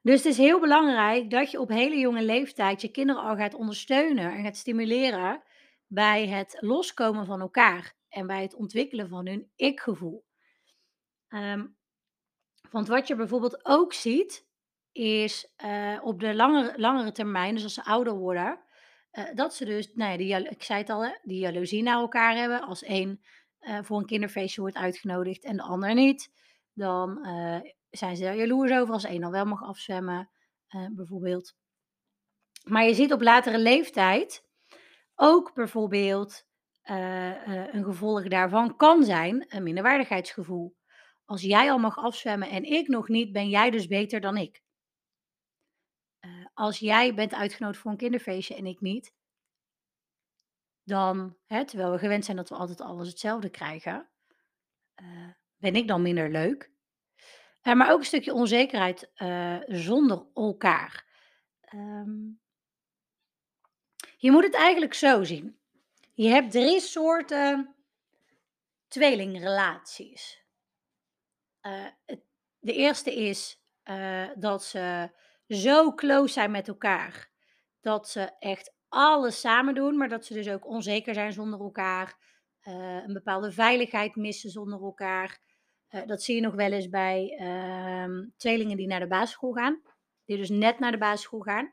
Dus 0.03 0.17
het 0.17 0.33
is 0.33 0.37
heel 0.37 0.61
belangrijk 0.61 1.31
dat 1.31 1.51
je 1.51 1.61
op 1.61 1.69
hele 1.69 1.97
jonge 1.97 2.23
leeftijd 2.23 2.81
je 2.81 2.91
kinderen 2.91 3.23
al 3.23 3.37
gaat 3.37 3.55
ondersteunen 3.55 4.33
en 4.33 4.45
gaat 4.45 4.57
stimuleren 4.57 5.43
bij 5.87 6.29
het 6.29 6.57
loskomen 6.61 7.27
van 7.27 7.41
elkaar 7.41 7.95
en 8.09 8.27
bij 8.27 8.43
het 8.43 8.55
ontwikkelen 8.55 9.09
van 9.09 9.27
hun 9.27 9.51
ik-gevoel. 9.57 10.28
Ehm, 11.29 11.67
want 12.71 12.89
wat 12.89 13.07
je 13.07 13.15
bijvoorbeeld 13.15 13.65
ook 13.65 13.93
ziet, 13.93 14.47
is 14.93 15.53
uh, 15.65 15.99
op 16.03 16.21
de 16.21 16.35
langere, 16.35 16.81
langere 16.81 17.13
termijn, 17.13 17.55
dus 17.55 17.63
als 17.63 17.75
ze 17.75 17.85
ouder 17.85 18.15
worden, 18.15 18.61
uh, 19.13 19.25
dat 19.35 19.55
ze 19.55 19.65
dus, 19.65 19.95
nou 19.95 20.11
ja, 20.11 20.17
die, 20.17 20.51
ik 20.51 20.63
zei 20.63 20.79
het 20.79 20.91
al, 20.91 21.19
die 21.23 21.39
jaloezie 21.39 21.83
naar 21.83 21.99
elkaar 21.99 22.37
hebben. 22.37 22.61
Als 22.61 22.83
één 22.83 23.21
uh, 23.61 23.79
voor 23.83 23.99
een 23.99 24.07
kinderfeestje 24.07 24.61
wordt 24.61 24.77
uitgenodigd 24.77 25.45
en 25.45 25.57
de 25.57 25.63
ander 25.63 25.95
niet, 25.95 26.31
dan 26.73 27.19
zijn 27.91 28.17
ze 28.17 28.23
daar 28.23 28.37
jaloers 28.37 28.73
over 28.73 28.95
als 28.95 29.05
één 29.05 29.25
al 29.25 29.31
wel 29.31 29.45
mag 29.45 29.63
afzwemmen, 29.63 30.31
bijvoorbeeld. 30.91 31.55
Maar 32.65 32.85
je 32.85 32.95
ziet 32.95 33.13
op 33.13 33.23
latere 33.23 33.59
leeftijd 33.59 34.45
ook 35.15 35.55
bijvoorbeeld 35.55 36.47
een 36.83 37.85
gevolg 37.85 38.29
daarvan 38.29 38.77
kan 38.77 39.05
zijn 39.05 39.45
een 39.49 39.63
minderwaardigheidsgevoel. 39.63 40.78
Als 41.29 41.43
jij 41.43 41.71
al 41.71 41.79
mag 41.79 41.97
afzwemmen 41.97 42.49
en 42.49 42.65
ik 42.65 42.89
nog 42.89 43.09
niet, 43.09 43.33
ben 43.33 43.49
jij 43.49 43.71
dus 43.71 43.87
beter 43.87 44.21
dan 44.21 44.37
ik. 44.37 44.63
Uh, 46.21 46.47
als 46.55 46.79
jij 46.79 47.15
bent 47.15 47.35
uitgenodigd 47.35 47.81
voor 47.81 47.91
een 47.91 47.97
kinderfeestje 47.97 48.55
en 48.55 48.67
ik 48.67 48.81
niet, 48.81 49.15
dan, 50.83 51.37
hè, 51.47 51.65
terwijl 51.65 51.91
we 51.91 51.99
gewend 51.99 52.25
zijn 52.25 52.37
dat 52.37 52.49
we 52.49 52.55
altijd 52.55 52.81
alles 52.81 53.09
hetzelfde 53.09 53.51
krijgen, 53.51 54.09
uh, 55.03 55.29
ben 55.57 55.75
ik 55.75 55.89
dan 55.89 56.03
minder 56.03 56.31
leuk. 56.31 56.71
Uh, 57.63 57.75
maar 57.75 57.93
ook 57.93 57.99
een 57.99 58.05
stukje 58.05 58.33
onzekerheid 58.33 59.11
zonder 59.67 60.27
elkaar. 60.35 61.07
Um, 61.75 62.41
je 64.17 64.31
moet 64.31 64.45
het 64.45 64.55
eigenlijk 64.55 64.95
zo 64.95 65.25
zien. 65.25 65.59
Je 66.15 66.29
hebt 66.29 66.51
drie 66.51 66.81
soorten 66.81 67.75
tweelingrelaties. 68.89 70.47
Het, 72.07 72.21
de 72.59 72.73
eerste 72.73 73.15
is 73.15 73.63
uh, 73.85 74.29
dat 74.35 74.65
ze 74.65 75.11
zo 75.49 75.95
close 75.95 76.33
zijn 76.33 76.51
met 76.51 76.69
elkaar. 76.69 77.31
Dat 77.81 78.09
ze 78.09 78.31
echt 78.39 78.75
alles 78.89 79.41
samen 79.41 79.75
doen, 79.75 79.97
maar 79.97 80.09
dat 80.09 80.25
ze 80.25 80.35
dus 80.35 80.49
ook 80.49 80.67
onzeker 80.67 81.15
zijn 81.15 81.33
zonder 81.33 81.61
elkaar. 81.61 82.17
Uh, 82.63 82.75
een 83.07 83.13
bepaalde 83.13 83.53
veiligheid 83.53 84.17
missen 84.17 84.51
zonder 84.51 84.83
elkaar. 84.83 85.41
dat 86.07 86.23
zie 86.23 86.35
je 86.35 86.41
nog 86.41 86.55
wel 86.55 86.73
eens 86.73 86.89
bij 86.89 87.37
ehm, 87.39 88.27
tweelingen 88.37 88.77
die 88.77 88.87
naar 88.87 89.01
de 89.01 89.07
basisschool 89.07 89.53
gaan. 89.53 89.83
Die 90.25 90.37
dus 90.37 90.49
net 90.49 90.79
naar 90.79 90.93
de 90.93 90.99
basisschool 90.99 91.41
gaan. 91.41 91.73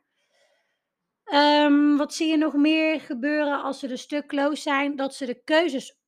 Um, 1.34 1.98
wat 1.98 2.14
zie 2.14 2.28
je 2.28 2.38
nog 2.38 2.54
meer 2.54 3.02
gebeuren 3.02 3.64
als 3.64 3.80
ze 3.80 3.88
dus 3.88 4.02
stuk 4.02 4.28
close 4.28 4.62
zijn? 4.62 4.96
Dat 4.96 5.16
ze 5.16 5.25
de 5.25 5.44
keuzes 5.44 6.00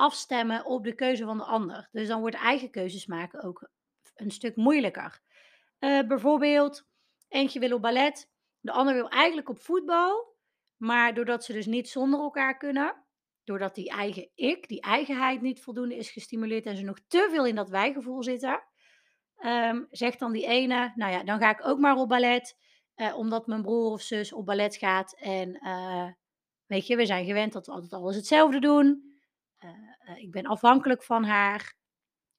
afstemmen 0.00 0.64
op 0.64 0.84
de 0.84 0.94
keuze 0.94 1.24
van 1.24 1.38
de 1.38 1.44
ander. 1.44 1.88
Dus 1.92 2.08
dan 2.08 2.20
wordt 2.20 2.36
eigen 2.36 2.70
keuzes 2.70 3.06
maken 3.06 3.42
ook 3.42 3.70
een 4.14 4.30
stuk 4.30 4.56
moeilijker. 4.56 5.20
Uh, 5.78 6.00
bijvoorbeeld, 6.06 6.86
eentje 7.28 7.60
wil 7.60 7.74
op 7.74 7.82
ballet, 7.82 8.30
de 8.60 8.72
ander 8.72 8.94
wil 8.94 9.08
eigenlijk 9.08 9.48
op 9.48 9.60
voetbal. 9.60 10.38
Maar 10.76 11.14
doordat 11.14 11.44
ze 11.44 11.52
dus 11.52 11.66
niet 11.66 11.88
zonder 11.88 12.20
elkaar 12.20 12.56
kunnen, 12.56 13.04
doordat 13.44 13.74
die 13.74 13.90
eigen 13.90 14.30
ik, 14.34 14.68
die 14.68 14.80
eigenheid 14.80 15.40
niet 15.40 15.62
voldoende 15.62 15.96
is 15.96 16.10
gestimuleerd 16.10 16.66
en 16.66 16.76
ze 16.76 16.84
nog 16.84 17.00
te 17.06 17.28
veel 17.30 17.46
in 17.46 17.54
dat 17.54 17.68
wijgevoel 17.68 18.22
zitten, 18.22 18.62
um, 19.44 19.86
zegt 19.90 20.18
dan 20.18 20.32
die 20.32 20.46
ene, 20.46 20.92
nou 20.94 21.12
ja, 21.12 21.24
dan 21.24 21.38
ga 21.38 21.50
ik 21.50 21.66
ook 21.66 21.78
maar 21.78 21.96
op 21.96 22.08
ballet, 22.08 22.56
uh, 22.96 23.16
omdat 23.16 23.46
mijn 23.46 23.62
broer 23.62 23.90
of 23.90 24.02
zus 24.02 24.32
op 24.32 24.46
ballet 24.46 24.76
gaat. 24.76 25.16
En 25.18 25.66
uh, 25.66 26.08
weet 26.66 26.86
je, 26.86 26.96
we 26.96 27.06
zijn 27.06 27.24
gewend 27.24 27.52
dat 27.52 27.66
we 27.66 27.72
altijd 27.72 27.92
alles 27.92 28.16
hetzelfde 28.16 28.60
doen. 28.60 29.09
Uh, 29.64 30.16
ik 30.16 30.30
ben 30.30 30.46
afhankelijk 30.46 31.02
van 31.02 31.24
haar. 31.24 31.74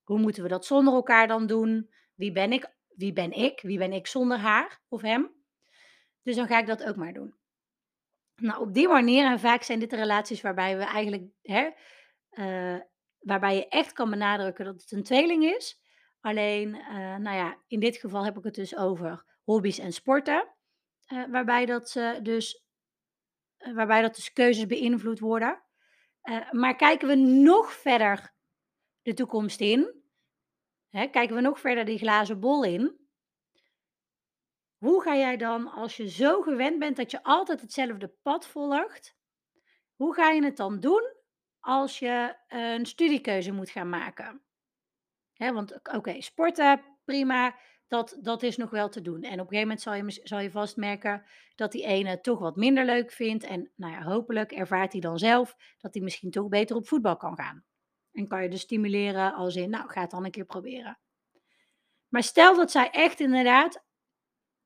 Hoe 0.02 0.18
moeten 0.18 0.42
we 0.42 0.48
dat 0.48 0.66
zonder 0.66 0.94
elkaar 0.94 1.26
dan 1.26 1.46
doen? 1.46 1.90
Wie 2.14 2.32
ben 2.32 2.52
ik? 2.52 2.74
Wie 2.88 3.12
ben 3.12 3.32
ik? 3.32 3.60
Wie 3.60 3.78
ben 3.78 3.92
ik 3.92 4.06
zonder 4.06 4.38
haar 4.38 4.80
of 4.88 5.00
hem? 5.00 5.30
Dus 6.22 6.36
dan 6.36 6.46
ga 6.46 6.58
ik 6.58 6.66
dat 6.66 6.84
ook 6.84 6.96
maar 6.96 7.12
doen. 7.12 7.34
Nou, 8.36 8.60
op 8.60 8.74
die 8.74 8.88
manier, 8.88 9.24
en 9.24 9.40
vaak 9.40 9.62
zijn 9.62 9.78
dit 9.78 9.90
de 9.90 9.96
relaties 9.96 10.40
waarbij 10.40 10.76
we 10.76 10.84
eigenlijk, 10.84 11.30
hè, 11.42 11.70
uh, 12.30 12.80
waarbij 13.18 13.54
je 13.54 13.68
echt 13.68 13.92
kan 13.92 14.10
benadrukken 14.10 14.64
dat 14.64 14.80
het 14.80 14.92
een 14.92 15.02
tweeling 15.02 15.44
is. 15.44 15.80
Alleen, 16.20 16.70
nou 17.22 17.36
ja, 17.36 17.58
in 17.66 17.80
dit 17.80 17.96
geval 17.96 18.24
heb 18.24 18.36
ik 18.36 18.44
het 18.44 18.54
dus 18.54 18.76
over 18.76 19.24
hobby's 19.44 19.78
en 19.78 19.92
sporten. 19.92 20.48
Waarbij, 21.30 21.66
dat, 21.66 21.92
dus, 22.22 22.64
waarbij 23.58 24.02
dat 24.02 24.14
dus 24.14 24.32
keuzes 24.32 24.66
beïnvloed 24.66 25.18
worden. 25.18 25.61
Uh, 26.22 26.50
maar 26.52 26.76
kijken 26.76 27.08
we 27.08 27.14
nog 27.14 27.72
verder 27.72 28.34
de 29.02 29.14
toekomst 29.14 29.60
in, 29.60 30.02
hè, 30.88 31.06
kijken 31.06 31.36
we 31.36 31.40
nog 31.42 31.60
verder 31.60 31.84
die 31.84 31.98
glazen 31.98 32.40
bol 32.40 32.64
in, 32.64 33.00
hoe 34.78 35.02
ga 35.02 35.16
jij 35.16 35.36
dan, 35.36 35.70
als 35.70 35.96
je 35.96 36.08
zo 36.08 36.42
gewend 36.42 36.78
bent 36.78 36.96
dat 36.96 37.10
je 37.10 37.22
altijd 37.22 37.60
hetzelfde 37.60 38.08
pad 38.08 38.46
volgt, 38.46 39.16
hoe 39.94 40.14
ga 40.14 40.30
je 40.30 40.44
het 40.44 40.56
dan 40.56 40.80
doen 40.80 41.14
als 41.60 41.98
je 41.98 42.36
een 42.48 42.86
studiekeuze 42.86 43.52
moet 43.52 43.70
gaan 43.70 43.88
maken? 43.88 44.42
Hè, 45.32 45.52
want 45.52 45.94
oké, 45.94 46.20
sporten, 46.20 46.98
prima, 47.04 47.56
dat, 47.92 48.18
dat 48.20 48.42
is 48.42 48.56
nog 48.56 48.70
wel 48.70 48.88
te 48.88 49.00
doen. 49.00 49.22
En 49.22 49.32
op 49.32 49.50
een 49.50 49.56
gegeven 49.56 49.60
moment 49.60 49.80
zal 49.80 49.94
je, 49.94 50.20
zal 50.22 50.38
je 50.38 50.50
vast 50.50 50.76
merken 50.76 51.24
dat 51.54 51.72
die 51.72 51.84
ene 51.84 52.20
toch 52.20 52.38
wat 52.38 52.56
minder 52.56 52.84
leuk 52.84 53.12
vindt. 53.12 53.44
En 53.44 53.70
nou 53.76 53.92
ja, 53.92 54.02
hopelijk 54.02 54.52
ervaart 54.52 54.92
hij 54.92 55.00
dan 55.00 55.18
zelf 55.18 55.56
dat 55.78 55.94
hij 55.94 56.02
misschien 56.02 56.30
toch 56.30 56.48
beter 56.48 56.76
op 56.76 56.88
voetbal 56.88 57.16
kan 57.16 57.36
gaan. 57.36 57.64
En 58.12 58.28
kan 58.28 58.42
je 58.42 58.48
dus 58.48 58.60
stimuleren 58.60 59.34
als 59.34 59.56
in, 59.56 59.70
nou, 59.70 59.88
ga 59.88 60.00
het 60.00 60.10
dan 60.10 60.24
een 60.24 60.30
keer 60.30 60.44
proberen. 60.44 60.98
Maar 62.08 62.22
stel 62.22 62.56
dat 62.56 62.70
zij 62.70 62.90
echt 62.90 63.20
inderdaad 63.20 63.84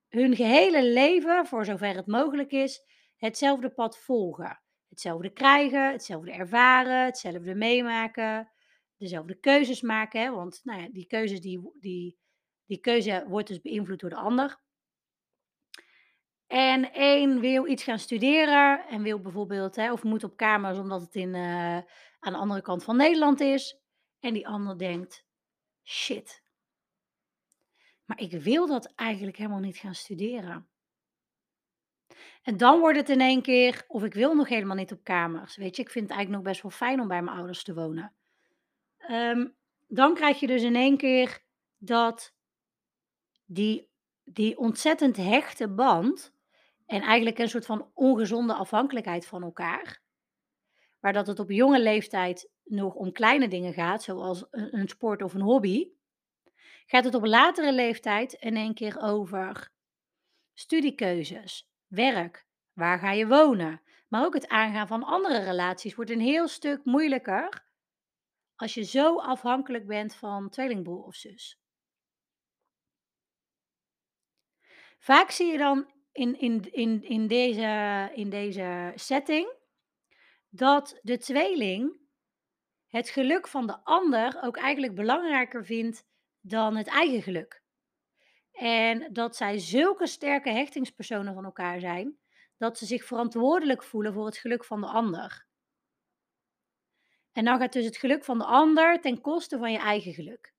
hun 0.08 0.36
gehele 0.36 0.84
leven, 0.84 1.46
voor 1.46 1.64
zover 1.64 1.94
het 1.94 2.06
mogelijk 2.06 2.50
is, 2.50 2.82
hetzelfde 3.16 3.70
pad 3.70 3.98
volgen. 3.98 4.60
Hetzelfde 4.88 5.30
krijgen, 5.30 5.92
hetzelfde 5.92 6.32
ervaren, 6.32 7.04
hetzelfde 7.04 7.54
meemaken, 7.54 8.50
dezelfde 8.96 9.34
keuzes 9.34 9.80
maken. 9.80 10.34
Want 10.34 10.60
nou 10.64 10.80
ja, 10.80 10.88
die 10.92 11.06
keuzes 11.06 11.40
die, 11.40 11.72
die 11.80 12.24
die 12.66 12.80
keuze 12.80 13.24
wordt 13.28 13.48
dus 13.48 13.60
beïnvloed 13.60 14.00
door 14.00 14.10
de 14.10 14.16
ander. 14.16 14.60
En 16.46 16.92
één 16.92 17.40
wil 17.40 17.66
iets 17.66 17.82
gaan 17.82 17.98
studeren 17.98 18.86
en 18.86 19.02
wil 19.02 19.20
bijvoorbeeld, 19.20 19.76
hè, 19.76 19.92
of 19.92 20.02
moet 20.02 20.24
op 20.24 20.36
kamers 20.36 20.78
omdat 20.78 21.00
het 21.00 21.14
in, 21.14 21.34
uh, 21.34 21.76
aan 22.18 22.32
de 22.32 22.38
andere 22.38 22.62
kant 22.62 22.84
van 22.84 22.96
Nederland 22.96 23.40
is. 23.40 23.80
En 24.20 24.34
die 24.34 24.48
ander 24.48 24.78
denkt, 24.78 25.26
shit, 25.84 26.42
maar 28.04 28.20
ik 28.20 28.32
wil 28.32 28.66
dat 28.66 28.92
eigenlijk 28.94 29.36
helemaal 29.36 29.60
niet 29.60 29.76
gaan 29.76 29.94
studeren. 29.94 30.68
En 32.42 32.56
dan 32.56 32.80
wordt 32.80 32.98
het 32.98 33.08
in 33.08 33.20
één 33.20 33.42
keer, 33.42 33.84
of 33.88 34.04
ik 34.04 34.14
wil 34.14 34.34
nog 34.34 34.48
helemaal 34.48 34.76
niet 34.76 34.92
op 34.92 35.04
kamers. 35.04 35.56
Weet 35.56 35.76
je, 35.76 35.82
ik 35.82 35.90
vind 35.90 36.08
het 36.08 36.16
eigenlijk 36.16 36.44
nog 36.44 36.52
best 36.52 36.62
wel 36.62 36.88
fijn 36.88 37.00
om 37.00 37.08
bij 37.08 37.22
mijn 37.22 37.36
ouders 37.36 37.62
te 37.62 37.74
wonen. 37.74 38.14
Um, 39.10 39.56
dan 39.86 40.14
krijg 40.14 40.40
je 40.40 40.46
dus 40.46 40.62
in 40.62 40.76
één 40.76 40.96
keer 40.96 41.44
dat 41.76 42.35
die, 43.46 43.88
die 44.24 44.58
ontzettend 44.58 45.16
hechte 45.16 45.68
band 45.68 46.34
en 46.86 47.00
eigenlijk 47.00 47.38
een 47.38 47.48
soort 47.48 47.66
van 47.66 47.90
ongezonde 47.94 48.54
afhankelijkheid 48.54 49.26
van 49.26 49.42
elkaar, 49.42 50.00
waar 51.00 51.12
dat 51.12 51.26
het 51.26 51.38
op 51.38 51.50
jonge 51.50 51.80
leeftijd 51.80 52.50
nog 52.64 52.94
om 52.94 53.12
kleine 53.12 53.48
dingen 53.48 53.72
gaat, 53.72 54.02
zoals 54.02 54.46
een, 54.50 54.78
een 54.78 54.88
sport 54.88 55.22
of 55.22 55.34
een 55.34 55.40
hobby, 55.40 55.88
gaat 56.86 57.04
het 57.04 57.14
op 57.14 57.24
latere 57.24 57.72
leeftijd 57.72 58.32
in 58.32 58.56
één 58.56 58.74
keer 58.74 59.00
over 59.00 59.70
studiekeuzes, 60.54 61.70
werk, 61.86 62.46
waar 62.72 62.98
ga 62.98 63.12
je 63.12 63.26
wonen, 63.26 63.82
maar 64.08 64.24
ook 64.24 64.34
het 64.34 64.48
aangaan 64.48 64.86
van 64.86 65.02
andere 65.02 65.38
relaties 65.38 65.94
wordt 65.94 66.10
een 66.10 66.20
heel 66.20 66.48
stuk 66.48 66.84
moeilijker 66.84 67.64
als 68.56 68.74
je 68.74 68.82
zo 68.82 69.18
afhankelijk 69.18 69.86
bent 69.86 70.14
van 70.14 70.48
tweelingbroer 70.48 71.04
of 71.04 71.14
zus. 71.14 71.60
Vaak 75.06 75.30
zie 75.30 75.52
je 75.52 75.58
dan 75.58 75.90
in, 76.12 76.40
in, 76.40 76.72
in, 76.72 77.02
in, 77.02 77.26
deze, 77.26 78.10
in 78.14 78.30
deze 78.30 78.92
setting 78.94 79.54
dat 80.48 80.98
de 81.02 81.18
tweeling 81.18 82.00
het 82.86 83.08
geluk 83.08 83.48
van 83.48 83.66
de 83.66 83.84
ander 83.84 84.42
ook 84.42 84.56
eigenlijk 84.56 84.94
belangrijker 84.94 85.64
vindt 85.64 86.06
dan 86.40 86.76
het 86.76 86.86
eigen 86.86 87.22
geluk. 87.22 87.62
En 88.52 89.12
dat 89.12 89.36
zij 89.36 89.58
zulke 89.58 90.06
sterke 90.06 90.50
hechtingspersonen 90.50 91.34
van 91.34 91.44
elkaar 91.44 91.80
zijn, 91.80 92.18
dat 92.56 92.78
ze 92.78 92.86
zich 92.86 93.04
verantwoordelijk 93.04 93.82
voelen 93.82 94.12
voor 94.12 94.26
het 94.26 94.36
geluk 94.36 94.64
van 94.64 94.80
de 94.80 94.86
ander. 94.86 95.46
En 97.32 97.44
dan 97.44 97.58
gaat 97.58 97.72
dus 97.72 97.84
het 97.84 97.96
geluk 97.96 98.24
van 98.24 98.38
de 98.38 98.44
ander 98.44 99.00
ten 99.00 99.20
koste 99.20 99.58
van 99.58 99.72
je 99.72 99.78
eigen 99.78 100.12
geluk. 100.12 100.55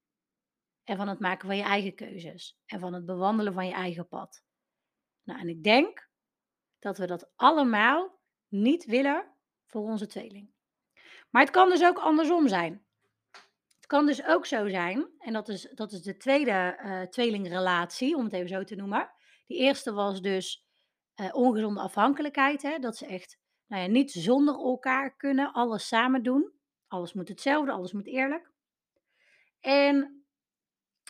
En 0.88 0.98
van 0.98 1.08
het 1.08 1.20
maken 1.20 1.48
van 1.48 1.58
je 1.58 1.64
eigen 1.64 1.96
keuzes. 1.96 2.60
En 2.66 2.80
van 2.80 2.94
het 2.94 3.06
bewandelen 3.06 3.54
van 3.54 3.66
je 3.68 3.74
eigen 3.74 4.08
pad. 4.08 4.44
Nou, 5.24 5.40
en 5.40 5.50
ik 5.50 5.64
denk 5.64 6.10
dat 6.80 6.98
we 6.98 7.06
dat 7.06 7.32
allemaal 7.36 8.20
niet 8.48 8.86
willen 8.86 9.34
voor 9.66 9.82
onze 9.82 10.08
tweeling. 10.08 10.52
Maar 11.30 11.42
het 11.42 11.52
kan 11.52 11.70
dus 11.70 11.84
ook 11.84 11.98
andersom 11.98 12.48
zijn. 12.48 12.86
Het 13.76 13.86
kan 13.86 14.06
dus 14.06 14.26
ook 14.26 14.46
zo 14.46 14.70
zijn, 14.70 15.10
en 15.20 15.34
dat 15.34 15.50
is, 15.50 15.72
dat 15.74 15.92
is 15.92 16.02
de 16.02 16.18
tweede 16.18 16.80
uh, 16.84 17.02
tweelingrelatie, 17.02 18.16
om 18.16 18.24
het 18.24 18.34
even 18.34 18.50
zo 18.50 18.64
te 18.64 18.76
noemen. 18.76 19.12
Die 19.46 19.58
eerste 19.58 19.94
was 19.94 20.22
dus 20.22 20.66
uh, 21.16 21.36
ongezonde 21.36 21.80
afhankelijkheid. 21.80 22.62
Hè? 22.62 22.80
Dat 22.80 22.98
ze 22.98 23.06
echt 23.06 23.40
nou 23.66 23.82
ja, 23.82 23.88
niet 23.88 24.12
zonder 24.12 24.56
elkaar 24.56 25.16
kunnen, 25.16 25.54
alles 25.54 25.88
samen 25.88 26.24
doen. 26.24 26.52
Alles 26.88 27.14
moet 27.14 27.28
hetzelfde, 27.28 27.72
alles 27.72 27.92
moet 27.92 28.08
eerlijk. 28.08 28.56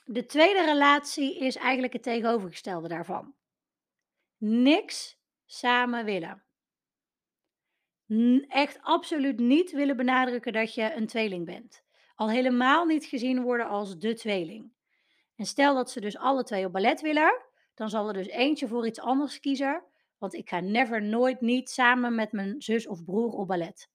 De 0.09 0.25
tweede 0.25 0.65
relatie 0.65 1.37
is 1.39 1.55
eigenlijk 1.55 1.93
het 1.93 2.03
tegenovergestelde 2.03 2.87
daarvan. 2.87 3.35
Niks 4.37 5.19
samen 5.45 6.05
willen. 6.05 6.43
Echt 8.47 8.79
absoluut 8.81 9.39
niet 9.39 9.71
willen 9.71 9.97
benadrukken 9.97 10.53
dat 10.53 10.73
je 10.73 10.93
een 10.93 11.07
tweeling 11.07 11.45
bent. 11.45 11.83
Al 12.15 12.29
helemaal 12.29 12.85
niet 12.85 13.05
gezien 13.05 13.41
worden 13.41 13.67
als 13.67 13.97
de 13.97 14.13
tweeling. 14.13 14.71
En 15.35 15.45
stel 15.45 15.75
dat 15.75 15.91
ze 15.91 16.01
dus 16.01 16.17
alle 16.17 16.43
twee 16.43 16.65
op 16.65 16.71
ballet 16.71 17.01
willen, 17.01 17.45
dan 17.73 17.89
zal 17.89 18.07
er 18.07 18.13
dus 18.13 18.27
eentje 18.27 18.67
voor 18.67 18.87
iets 18.87 18.99
anders 18.99 19.39
kiezen. 19.39 19.83
Want 20.17 20.33
ik 20.33 20.49
ga 20.49 20.59
never, 20.59 21.03
nooit, 21.03 21.41
niet 21.41 21.69
samen 21.69 22.15
met 22.15 22.31
mijn 22.31 22.61
zus 22.61 22.87
of 22.87 23.03
broer 23.03 23.31
op 23.31 23.47
ballet. 23.47 23.89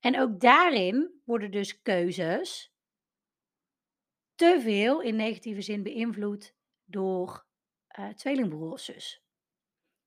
En 0.00 0.20
ook 0.20 0.40
daarin 0.40 1.20
worden 1.24 1.50
dus 1.50 1.82
keuzes 1.82 2.71
te 4.42 4.60
veel 4.60 5.00
in 5.00 5.16
negatieve 5.16 5.62
zin 5.62 5.82
beïnvloed 5.82 6.54
door 6.84 7.44
uh, 7.98 8.08
tweelingbroer 8.08 8.72
of 8.72 8.80
zus. 8.80 9.22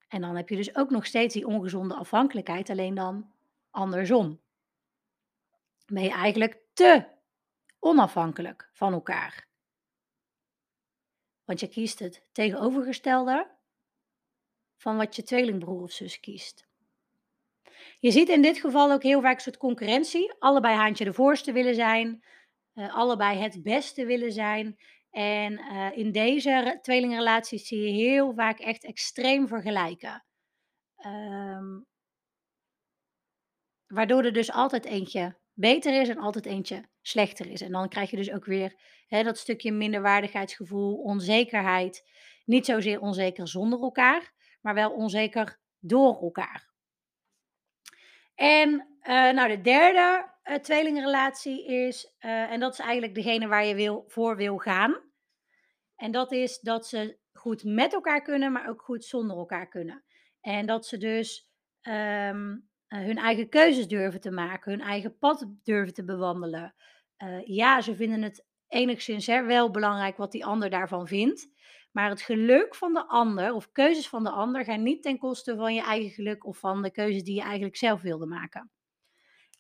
En 0.08 0.22
dan 0.22 0.36
heb 0.36 0.50
je 0.50 0.56
dus 0.56 0.76
ook 0.76 0.90
nog 0.90 1.06
steeds 1.06 1.34
die 1.34 1.48
ongezonde 1.48 1.94
afhankelijkheid, 1.94 2.70
alleen 2.70 2.96
dan 2.96 3.32
andersom. 3.72 4.42
Ben 5.86 6.04
je 6.04 6.10
eigenlijk 6.10 6.58
te 6.74 7.06
onafhankelijk 7.80 8.70
van 8.74 8.94
elkaar. 8.94 9.48
Want 11.46 11.60
je 11.60 11.68
kiest 11.68 12.00
het 12.00 12.26
tegenovergestelde 12.32 13.48
van 14.78 14.98
wat 14.98 15.16
je 15.16 15.24
tweelingbroer 15.24 15.82
of 15.82 15.92
zus 15.92 16.20
kiest. 16.20 16.68
Je 18.00 18.12
ziet 18.12 18.30
in 18.30 18.42
dit 18.42 18.58
geval 18.58 18.92
ook 18.92 19.04
heel 19.04 19.22
vaak 19.22 19.36
een 19.36 19.42
soort 19.42 19.58
concurrentie. 19.58 20.34
Allebei 20.40 20.76
haantje 20.76 21.06
de 21.06 21.14
voorste 21.14 21.52
willen 21.52 21.76
zijn, 21.76 22.24
uh, 22.76 22.96
allebei 22.96 23.38
het 23.38 23.64
beste 23.64 24.06
willen 24.06 24.32
zijn. 24.32 24.78
En 25.10 25.54
uh, 25.54 25.98
in 25.98 26.12
deze 26.12 26.80
tweelingrelaties 26.82 27.68
zie 27.68 27.80
je 27.80 27.92
heel 27.92 28.34
vaak 28.34 28.60
echt 28.60 28.84
extreem 28.84 29.48
vergelijken. 29.48 30.26
Um, 31.06 31.86
waardoor 33.88 34.24
er 34.24 34.34
dus 34.34 34.52
altijd 34.52 34.86
eentje 34.86 35.38
beter 35.54 36.02
is 36.02 36.10
en 36.10 36.18
altijd 36.18 36.46
eentje 36.46 36.90
slechter 37.02 37.48
is. 37.52 37.62
En 37.62 37.72
dan 37.72 37.90
krijg 37.90 38.10
je 38.10 38.18
dus 38.18 38.32
ook 38.32 38.46
weer 38.46 38.76
hè, 39.08 39.24
dat 39.24 39.38
stukje 39.38 39.72
minderwaardigheidsgevoel, 39.72 40.96
onzekerheid. 40.96 42.10
Niet 42.46 42.66
zozeer 42.66 43.00
onzeker 43.00 43.48
zonder 43.48 43.80
elkaar, 43.80 44.34
maar 44.62 44.74
wel 44.74 44.92
onzeker 44.92 45.60
door 45.80 46.22
elkaar. 46.22 46.74
En 48.36 48.95
uh, 49.08 49.32
nou, 49.32 49.50
de 49.50 49.62
derde 49.62 50.30
uh, 50.44 50.56
tweelingrelatie 50.56 51.66
is, 51.66 52.16
uh, 52.20 52.52
en 52.52 52.60
dat 52.60 52.74
is 52.74 52.80
eigenlijk 52.80 53.16
degene 53.16 53.48
waar 53.48 53.66
je 53.66 53.76
wil, 53.76 54.04
voor 54.08 54.36
wil 54.36 54.58
gaan. 54.58 55.02
En 55.96 56.12
dat 56.12 56.32
is 56.32 56.60
dat 56.60 56.88
ze 56.88 57.18
goed 57.34 57.64
met 57.64 57.94
elkaar 57.94 58.22
kunnen, 58.22 58.52
maar 58.52 58.70
ook 58.70 58.82
goed 58.82 59.06
zonder 59.06 59.38
elkaar 59.38 59.68
kunnen. 59.68 60.04
En 60.42 60.66
dat 60.66 60.86
ze 60.86 60.98
dus 60.98 61.50
um, 61.82 62.70
hun 62.88 63.18
eigen 63.18 63.50
keuzes 63.50 63.88
durven 63.88 64.22
te 64.22 64.32
maken, 64.32 64.72
hun 64.72 64.82
eigen 64.82 65.18
pad 65.18 65.48
durven 65.64 65.94
te 65.94 66.04
bewandelen. 66.04 66.76
ja, 67.46 67.82
ze 67.82 67.96
vinden 67.96 68.22
het 68.22 68.46
enigszins 68.68 69.26
wel 69.26 69.72
belangrijk 69.72 70.18
wat 70.18 70.32
die 70.32 70.46
ander 70.46 70.70
daarvan 70.70 71.08
vindt. 71.08 71.50
Maar 71.92 72.10
het 72.10 72.22
geluk 72.22 72.76
van 72.76 72.94
de 72.94 73.08
ander 73.08 73.54
of 73.54 73.72
keuzes 73.72 74.10
van 74.10 74.24
de 74.24 74.30
ander 74.30 74.64
gaan 74.64 74.84
niet 74.84 75.04
ten 75.04 75.18
koste 75.18 75.56
van 75.56 75.74
je 75.74 75.82
eigen 75.82 76.10
geluk 76.10 76.46
of 76.46 76.58
van 76.58 76.82
de 76.82 76.92
keuzes 76.92 77.24
die 77.24 77.36
je 77.36 77.42
eigenlijk 77.42 77.76
zelf 77.76 78.02
wilde 78.02 78.26
maken. 78.26 78.72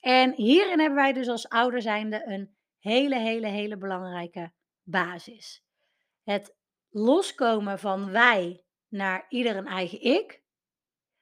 En 0.06 0.34
hierin 0.34 0.80
hebben 0.80 0.96
wij 0.96 1.13
dus 1.13 1.28
als 1.28 1.50
ouder 1.50 1.82
zijnde 1.82 2.24
een 2.26 2.56
hele, 2.80 3.20
hele, 3.20 3.48
hele 3.48 3.78
belangrijke 3.78 4.52
basis. 4.84 5.63
Het 6.24 6.56
loskomen 6.89 7.80
van 7.80 8.12
wij 8.12 8.63
naar 8.88 9.26
ieder 9.30 9.56
een 9.56 9.68
eigen 9.68 10.02
ik. 10.02 10.41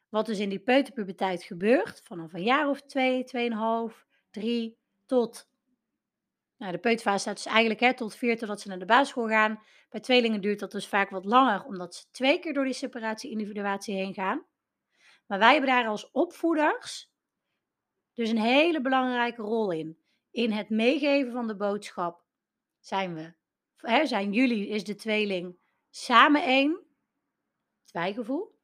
Wat 0.10 0.26
dus 0.26 0.40
in 0.40 0.50
die 0.50 0.60
peuterpuberteit 0.60 1.44
gebeurt, 1.44 2.02
vanaf 2.04 2.34
een 2.34 2.44
jaar 2.44 2.70
of 2.70 2.82
twee, 2.82 3.24
tweeënhalf, 3.24 4.06
drie, 4.30 4.78
tot 5.06 5.50
nou, 6.58 6.72
de 6.72 6.78
peuterfase 6.78 7.20
staat 7.20 7.36
dus 7.36 7.46
eigenlijk 7.46 7.80
hè, 7.80 7.94
tot 7.94 8.16
vier 8.16 8.38
totdat 8.38 8.62
ze 8.62 8.68
naar 8.68 8.80
de 8.80 8.86
basisschool 8.86 9.28
gaan. 9.28 9.64
Bij 9.90 10.00
tweelingen 10.00 10.42
duurt 10.42 10.60
dat 10.60 10.72
dus 10.72 10.88
vaak 10.88 11.10
wat 11.10 11.26
langer, 11.26 11.64
omdat 11.64 11.96
ze 11.96 12.06
twee 12.12 12.40
keer 12.40 12.54
door 12.54 12.66
die 12.66 12.74
separatie-individuatie 12.74 13.96
heen 13.96 14.14
gaan. 14.14 14.46
Maar 15.28 15.40
wij 15.40 15.52
hebben 15.52 15.70
daar 15.70 15.88
als 15.88 16.12
opvoeders 16.12 17.13
dus 18.14 18.30
een 18.30 18.42
hele 18.42 18.82
belangrijke 18.82 19.42
rol 19.42 19.72
in. 19.72 19.98
In 20.32 20.52
het 20.52 20.70
meegeven 20.70 21.32
van 21.32 21.48
de 21.48 21.56
boodschap 21.56 22.26
zijn 22.80 23.16
we, 23.16 23.34
hè, 23.76 24.06
zijn 24.06 24.34
jullie, 24.34 24.68
is 24.68 24.84
de 24.84 24.96
tweeling 24.96 25.58
samen 25.90 26.44
één, 26.44 26.80
twijgevoel. 27.86 28.60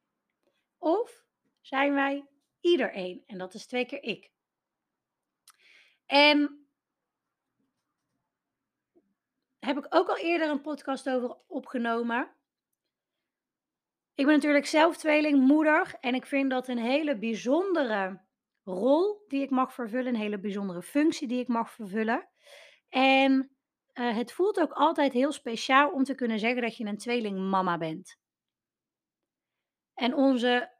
Of 0.78 1.24
zijn 1.60 1.94
wij 1.94 2.26
ieder 2.60 2.92
één, 2.92 3.22
en 3.26 3.38
dat 3.38 3.54
is 3.54 3.66
twee 3.66 3.86
keer 3.86 4.02
ik. 4.02 4.30
En 6.06 6.68
heb 9.58 9.76
ik 9.78 9.86
ook 9.88 10.08
al 10.08 10.16
eerder 10.16 10.48
een 10.48 10.60
podcast 10.60 11.08
over 11.08 11.36
opgenomen. 11.46 12.34
Ik 14.14 14.26
ben 14.26 14.34
natuurlijk 14.34 14.66
zelf 14.66 14.96
tweelingmoeder 14.96 15.94
en 16.00 16.14
ik 16.14 16.26
vind 16.26 16.50
dat 16.50 16.68
een 16.68 16.78
hele 16.78 17.18
bijzondere 17.18 18.20
rol 18.64 19.24
die 19.28 19.42
ik 19.42 19.50
mag 19.50 19.74
vervullen, 19.74 20.14
een 20.14 20.20
hele 20.20 20.40
bijzondere 20.40 20.82
functie 20.82 21.28
die 21.28 21.40
ik 21.40 21.48
mag 21.48 21.70
vervullen. 21.70 22.28
En 22.88 23.50
uh, 23.94 24.16
het 24.16 24.32
voelt 24.32 24.60
ook 24.60 24.72
altijd 24.72 25.12
heel 25.12 25.32
speciaal 25.32 25.90
om 25.90 26.04
te 26.04 26.14
kunnen 26.14 26.38
zeggen 26.38 26.62
dat 26.62 26.76
je 26.76 26.84
een 26.84 26.98
tweelingmama 26.98 27.78
bent. 27.78 28.18
En 29.94 30.14
onze 30.14 30.72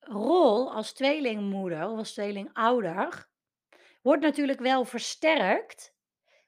rol 0.00 0.74
als 0.74 0.92
tweelingmoeder 0.92 1.88
of 1.88 1.98
als 1.98 2.12
tweelingouder 2.12 3.28
wordt 4.02 4.22
natuurlijk 4.22 4.60
wel 4.60 4.84
versterkt 4.84 5.94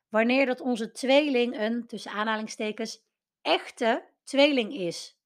wanneer 0.08 0.46
dat 0.46 0.60
onze 0.60 0.92
tweeling 0.92 1.58
een, 1.58 1.86
tussen 1.86 2.12
aanhalingstekens, 2.12 3.04
echte 3.42 4.08
tweeling 4.24 4.74
is. 4.74 5.18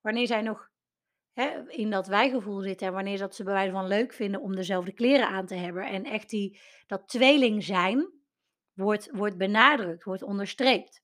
Wanneer 0.00 0.26
zij 0.26 0.42
nog 0.42 0.65
hè, 1.36 1.70
in 1.70 1.90
dat 1.90 2.06
wijgevoel 2.06 2.60
zitten 2.60 2.86
en 2.86 2.92
wanneer 2.92 3.18
dat 3.18 3.34
ze 3.34 3.44
bij 3.44 3.52
wijze 3.52 3.72
van 3.72 3.86
leuk 3.86 4.12
vinden 4.12 4.40
om 4.40 4.54
dezelfde 4.54 4.92
kleren 4.92 5.28
aan 5.28 5.46
te 5.46 5.54
hebben 5.54 5.86
en 5.86 6.04
echt 6.04 6.30
die, 6.30 6.60
dat 6.86 7.08
tweeling 7.08 7.64
zijn 7.64 8.12
wordt, 8.72 9.10
wordt 9.10 9.36
benadrukt, 9.36 10.04
wordt 10.04 10.22
onderstreept. 10.22 11.02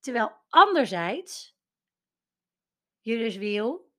Terwijl 0.00 0.32
anderzijds 0.48 1.58
je 3.00 3.18
dus 3.18 3.36
wil 3.36 3.92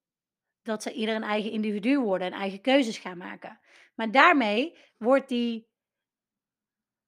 dat 0.61 0.83
ze 0.83 0.93
ieder 0.93 1.15
een 1.15 1.23
eigen 1.23 1.51
individu 1.51 1.99
worden 1.99 2.27
en 2.27 2.39
eigen 2.39 2.61
keuzes 2.61 2.97
gaan 2.97 3.17
maken. 3.17 3.59
Maar 3.95 4.11
daarmee 4.11 4.77
wordt 4.97 5.29
die 5.29 5.69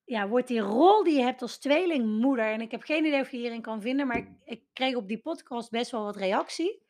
ja, 0.06 0.28
wordt 0.28 0.48
die 0.48 0.60
rol 0.60 1.04
die 1.04 1.16
je 1.16 1.24
hebt 1.24 1.42
als 1.42 1.58
tweelingmoeder, 1.58 2.52
en 2.52 2.62
ik 2.62 2.72
heb 2.72 2.82
geen 2.82 3.06
idee 3.06 3.22
of 3.22 3.32
je 3.32 3.38
hierin 3.38 3.62
kan 3.62 3.82
vinden, 3.82 4.08
maar 4.08 4.18
ik, 4.18 4.30
ik 4.44 4.64
kreeg 4.74 4.96
op 4.96 5.08
die 5.08 5.22
podcast 5.22 5.70
best 5.70 5.92
wel 5.92 6.04
wat 6.04 6.16
reactie. 6.16 6.82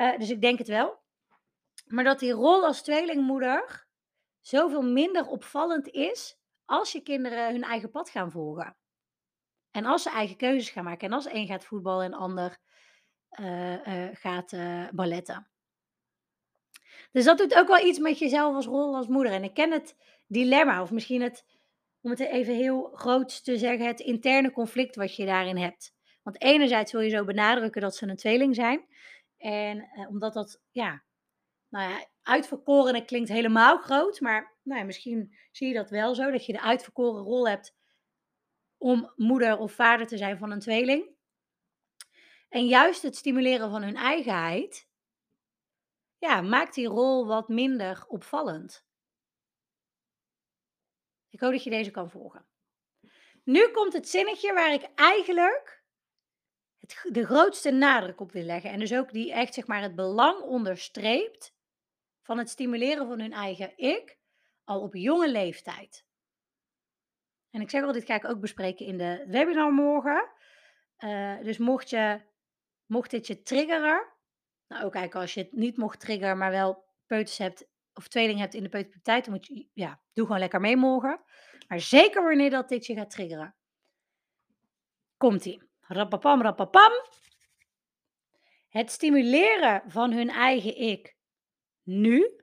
Uh, 0.00 0.18
dus 0.18 0.30
ik 0.30 0.40
denk 0.40 0.58
het 0.58 0.68
wel. 0.68 0.98
Maar 1.86 2.04
dat 2.04 2.18
die 2.18 2.32
rol 2.32 2.64
als 2.64 2.82
tweelingmoeder 2.82 3.86
zoveel 4.40 4.82
minder 4.82 5.26
opvallend 5.26 5.88
is 5.88 6.38
als 6.64 6.92
je 6.92 7.02
kinderen 7.02 7.52
hun 7.52 7.62
eigen 7.62 7.90
pad 7.90 8.10
gaan 8.10 8.30
volgen. 8.30 8.76
En 9.70 9.84
als 9.84 10.02
ze 10.02 10.10
eigen 10.10 10.36
keuzes 10.36 10.70
gaan 10.70 10.84
maken. 10.84 11.08
En 11.08 11.14
als 11.14 11.26
één 11.26 11.46
gaat 11.46 11.64
voetballen 11.64 12.04
en 12.04 12.14
ander 12.14 12.58
eh, 13.28 14.06
eh, 14.06 14.16
gaat 14.16 14.52
eh, 14.52 14.88
balletten. 14.90 15.48
Dus 17.12 17.24
dat 17.24 17.38
doet 17.38 17.54
ook 17.54 17.68
wel 17.68 17.86
iets 17.86 17.98
met 17.98 18.18
jezelf 18.18 18.54
als 18.54 18.66
rol 18.66 18.96
als 18.96 19.06
moeder. 19.06 19.32
En 19.32 19.44
ik 19.44 19.54
ken 19.54 19.72
het 19.72 19.96
dilemma, 20.26 20.82
of 20.82 20.90
misschien 20.90 21.22
het, 21.22 21.44
om 22.00 22.10
het 22.10 22.20
even 22.20 22.54
heel 22.54 22.90
groot 22.94 23.44
te 23.44 23.58
zeggen, 23.58 23.86
het 23.86 24.00
interne 24.00 24.52
conflict 24.52 24.96
wat 24.96 25.16
je 25.16 25.26
daarin 25.26 25.56
hebt. 25.56 25.94
Want 26.22 26.42
enerzijds 26.42 26.92
wil 26.92 27.00
je 27.00 27.10
zo 27.10 27.24
benadrukken 27.24 27.80
dat 27.80 27.96
ze 27.96 28.06
een 28.06 28.16
tweeling 28.16 28.54
zijn. 28.54 28.86
En 29.38 29.80
eh, 29.80 30.08
omdat 30.08 30.32
dat, 30.32 30.62
ja, 30.70 31.02
nou 31.68 31.90
ja, 31.90 32.06
uitverkorene 32.22 33.04
klinkt 33.04 33.28
helemaal 33.28 33.78
groot. 33.78 34.20
Maar 34.20 34.56
nou 34.62 34.80
ja, 34.80 34.86
misschien 34.86 35.36
zie 35.50 35.68
je 35.68 35.74
dat 35.74 35.90
wel 35.90 36.14
zo, 36.14 36.30
dat 36.30 36.46
je 36.46 36.52
de 36.52 36.60
uitverkoren 36.60 37.22
rol 37.22 37.48
hebt 37.48 37.76
om 38.76 39.12
moeder 39.16 39.58
of 39.58 39.72
vader 39.72 40.06
te 40.06 40.16
zijn 40.16 40.38
van 40.38 40.50
een 40.50 40.60
tweeling. 40.60 41.16
En 42.48 42.66
juist 42.66 43.02
het 43.02 43.16
stimuleren 43.16 43.70
van 43.70 43.82
hun 43.82 43.96
eigenheid, 43.96 44.88
ja, 46.18 46.40
maakt 46.40 46.74
die 46.74 46.86
rol 46.86 47.26
wat 47.26 47.48
minder 47.48 48.04
opvallend. 48.06 48.86
Ik 51.28 51.40
hoop 51.40 51.52
dat 51.52 51.64
je 51.64 51.70
deze 51.70 51.90
kan 51.90 52.10
volgen. 52.10 52.46
Nu 53.44 53.68
komt 53.68 53.92
het 53.92 54.08
zinnetje 54.08 54.52
waar 54.52 54.72
ik 54.72 54.82
eigenlijk 54.94 55.77
de 57.10 57.24
grootste 57.24 57.70
nadruk 57.70 58.20
op 58.20 58.32
wil 58.32 58.42
leggen. 58.42 58.70
En 58.70 58.78
dus 58.78 58.94
ook 58.94 59.12
die 59.12 59.32
echt 59.32 59.54
zeg 59.54 59.66
maar 59.66 59.82
het 59.82 59.94
belang 59.94 60.40
onderstreept 60.40 61.54
van 62.22 62.38
het 62.38 62.48
stimuleren 62.48 63.06
van 63.06 63.20
hun 63.20 63.32
eigen 63.32 63.72
ik 63.76 64.18
al 64.64 64.80
op 64.80 64.94
jonge 64.94 65.30
leeftijd. 65.30 66.06
En 67.50 67.60
ik 67.60 67.70
zeg 67.70 67.82
al, 67.82 67.92
dit 67.92 68.04
ga 68.04 68.14
ik 68.14 68.24
ook 68.24 68.40
bespreken 68.40 68.86
in 68.86 68.98
de 68.98 69.24
webinar 69.28 69.72
morgen. 69.72 70.30
Eh, 70.96 71.38
dus 71.42 71.58
mocht, 71.58 71.90
je, 71.90 72.20
mocht 72.86 73.10
dit 73.10 73.26
je 73.26 73.42
triggeren, 73.42 74.06
nou 74.66 74.84
ook 74.84 74.94
eigenlijk 74.94 75.14
als 75.14 75.34
je 75.34 75.40
het 75.40 75.52
niet 75.52 75.76
mocht 75.76 76.00
triggeren, 76.00 76.38
maar 76.38 76.50
wel 76.50 76.84
peuters 77.06 77.38
hebt 77.38 77.68
of 77.92 78.08
tweeling 78.08 78.38
hebt 78.38 78.54
in 78.54 78.62
de 78.62 78.68
peuterpuberteit, 78.68 79.24
dan 79.24 79.34
moet 79.34 79.46
je, 79.46 79.68
ja, 79.72 80.00
doe 80.12 80.26
gewoon 80.26 80.40
lekker 80.40 80.60
mee 80.60 80.76
morgen. 80.76 81.20
Maar 81.68 81.80
zeker 81.80 82.22
wanneer 82.22 82.50
dat 82.50 82.68
dit 82.68 82.86
je 82.86 82.94
gaat 82.94 83.10
triggeren. 83.10 83.54
Komt-ie. 85.16 85.67
Rappapam, 85.88 86.42
rappapam. 86.42 86.92
Het 88.68 88.90
stimuleren 88.90 89.82
van 89.86 90.12
hun 90.12 90.28
eigen 90.28 90.76
ik 90.76 91.16
nu. 91.82 92.40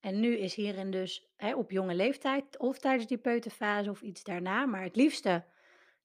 En 0.00 0.20
nu 0.20 0.36
is 0.36 0.54
hierin 0.54 0.90
dus 0.90 1.32
hè, 1.36 1.54
op 1.54 1.70
jonge 1.70 1.94
leeftijd 1.94 2.58
of 2.58 2.78
tijdens 2.78 3.06
die 3.06 3.18
peuterfase 3.18 3.90
of 3.90 4.02
iets 4.02 4.22
daarna, 4.22 4.66
maar 4.66 4.82
het 4.82 4.96
liefste 4.96 5.44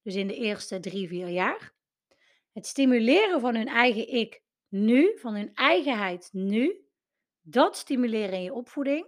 dus 0.03 0.15
in 0.15 0.27
de 0.27 0.35
eerste 0.35 0.79
drie, 0.79 1.07
vier 1.07 1.27
jaar. 1.27 1.73
Het 2.51 2.65
stimuleren 2.65 3.39
van 3.39 3.55
hun 3.55 3.67
eigen 3.67 4.07
ik 4.07 4.41
nu, 4.67 5.17
van 5.17 5.35
hun 5.35 5.53
eigenheid 5.53 6.29
nu, 6.31 6.87
dat 7.41 7.77
stimuleren 7.77 8.33
in 8.33 8.43
je 8.43 8.53
opvoeding. 8.53 9.07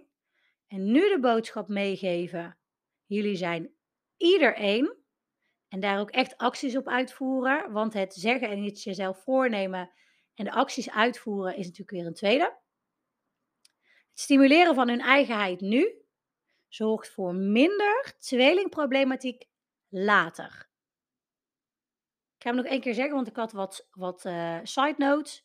En 0.66 0.92
nu 0.92 1.08
de 1.08 1.18
boodschap 1.20 1.68
meegeven. 1.68 2.58
Jullie 3.06 3.36
zijn 3.36 3.74
ieder 4.16 4.54
één. 4.54 5.01
En 5.72 5.80
daar 5.80 6.00
ook 6.00 6.10
echt 6.10 6.36
acties 6.36 6.76
op 6.76 6.88
uitvoeren. 6.88 7.72
Want 7.72 7.92
het 7.92 8.14
zeggen 8.14 8.48
en 8.48 8.58
iets 8.58 8.84
jezelf 8.84 9.22
voornemen 9.22 9.90
en 10.34 10.44
de 10.44 10.52
acties 10.52 10.90
uitvoeren 10.90 11.56
is 11.56 11.64
natuurlijk 11.64 11.90
weer 11.90 12.06
een 12.06 12.14
tweede. 12.14 12.58
Het 14.10 14.20
stimuleren 14.20 14.74
van 14.74 14.88
hun 14.88 15.00
eigenheid 15.00 15.60
nu 15.60 15.94
zorgt 16.68 17.10
voor 17.10 17.34
minder 17.34 18.14
tweelingproblematiek 18.18 19.44
later. 19.88 20.70
Ik 22.36 22.42
ga 22.42 22.48
hem 22.48 22.56
nog 22.56 22.66
één 22.66 22.80
keer 22.80 22.94
zeggen, 22.94 23.14
want 23.14 23.28
ik 23.28 23.36
had 23.36 23.52
wat, 23.52 23.88
wat 23.90 24.24
eh, 24.24 24.58
side 24.62 24.94
notes. 24.96 25.44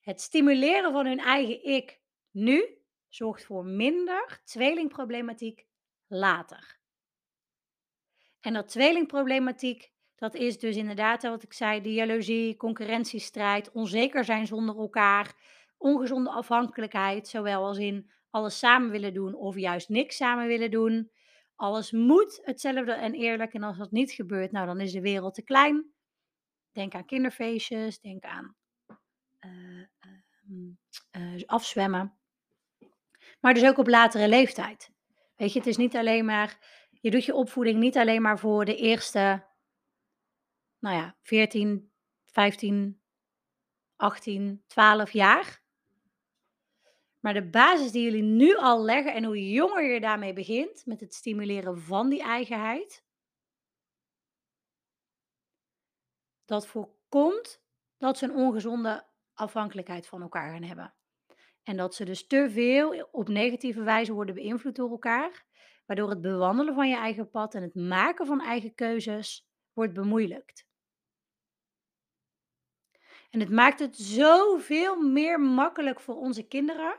Het 0.00 0.20
stimuleren 0.20 0.92
van 0.92 1.06
hun 1.06 1.20
eigen 1.20 1.64
ik 1.64 2.00
nu 2.30 2.78
zorgt 3.08 3.44
voor 3.44 3.64
minder 3.64 4.40
tweelingproblematiek 4.44 5.66
later. 6.06 6.80
En 8.42 8.52
dat 8.52 8.68
tweelingproblematiek, 8.68 9.92
dat 10.16 10.34
is 10.34 10.58
dus 10.58 10.76
inderdaad 10.76 11.22
wat 11.22 11.42
ik 11.42 11.52
zei, 11.52 11.80
de 11.80 11.92
jaloezie, 11.92 12.56
concurrentiestrijd, 12.56 13.70
onzeker 13.72 14.24
zijn 14.24 14.46
zonder 14.46 14.76
elkaar, 14.76 15.34
ongezonde 15.78 16.30
afhankelijkheid, 16.30 17.28
zowel 17.28 17.64
als 17.64 17.78
in 17.78 18.10
alles 18.30 18.58
samen 18.58 18.90
willen 18.90 19.14
doen 19.14 19.34
of 19.34 19.56
juist 19.56 19.88
niks 19.88 20.16
samen 20.16 20.46
willen 20.46 20.70
doen. 20.70 21.10
Alles 21.56 21.92
moet 21.92 22.40
hetzelfde 22.42 22.92
en 22.92 23.14
eerlijk 23.14 23.54
en 23.54 23.62
als 23.62 23.78
dat 23.78 23.90
niet 23.90 24.12
gebeurt, 24.12 24.52
nou 24.52 24.66
dan 24.66 24.80
is 24.80 24.92
de 24.92 25.00
wereld 25.00 25.34
te 25.34 25.42
klein. 25.42 25.92
Denk 26.72 26.94
aan 26.94 27.04
kinderfeestjes, 27.04 28.00
denk 28.00 28.24
aan 28.24 28.56
uh, 29.40 29.50
uh, 30.50 31.34
uh, 31.34 31.42
afzwemmen. 31.46 32.16
Maar 33.40 33.54
dus 33.54 33.64
ook 33.64 33.78
op 33.78 33.88
latere 33.88 34.28
leeftijd. 34.28 34.90
Weet 35.36 35.52
je, 35.52 35.58
het 35.58 35.68
is 35.68 35.76
niet 35.76 35.96
alleen 35.96 36.24
maar, 36.24 36.58
je 37.02 37.10
doet 37.10 37.24
je 37.24 37.34
opvoeding 37.34 37.78
niet 37.78 37.96
alleen 37.96 38.22
maar 38.22 38.38
voor 38.38 38.64
de 38.64 38.76
eerste, 38.76 39.46
nou 40.78 40.96
ja, 40.96 41.16
14, 41.22 41.92
15, 42.26 43.02
18, 43.96 44.64
12 44.66 45.10
jaar. 45.10 45.62
Maar 47.20 47.34
de 47.34 47.48
basis 47.48 47.92
die 47.92 48.02
jullie 48.02 48.22
nu 48.22 48.56
al 48.56 48.84
leggen 48.84 49.14
en 49.14 49.24
hoe 49.24 49.50
jonger 49.50 49.92
je 49.92 50.00
daarmee 50.00 50.32
begint 50.32 50.86
met 50.86 51.00
het 51.00 51.14
stimuleren 51.14 51.78
van 51.78 52.08
die 52.08 52.22
eigenheid, 52.22 53.04
dat 56.44 56.66
voorkomt 56.66 57.62
dat 57.98 58.18
ze 58.18 58.24
een 58.24 58.34
ongezonde 58.34 59.06
afhankelijkheid 59.34 60.06
van 60.06 60.22
elkaar 60.22 60.52
gaan 60.52 60.62
hebben. 60.62 60.94
En 61.62 61.76
dat 61.76 61.94
ze 61.94 62.04
dus 62.04 62.26
te 62.26 62.50
veel 62.50 63.08
op 63.12 63.28
negatieve 63.28 63.82
wijze 63.82 64.12
worden 64.12 64.34
beïnvloed 64.34 64.76
door 64.76 64.90
elkaar, 64.90 65.44
waardoor 65.86 66.10
het 66.10 66.20
bewandelen 66.20 66.74
van 66.74 66.88
je 66.88 66.96
eigen 66.96 67.30
pad 67.30 67.54
en 67.54 67.62
het 67.62 67.74
maken 67.74 68.26
van 68.26 68.40
eigen 68.40 68.74
keuzes 68.74 69.46
wordt 69.72 69.92
bemoeilijkt. 69.92 70.66
En 73.30 73.40
het 73.40 73.50
maakt 73.50 73.78
het 73.78 73.96
zoveel 73.96 74.96
meer 74.96 75.40
makkelijk 75.40 76.00
voor 76.00 76.16
onze 76.16 76.46
kinderen 76.46 76.98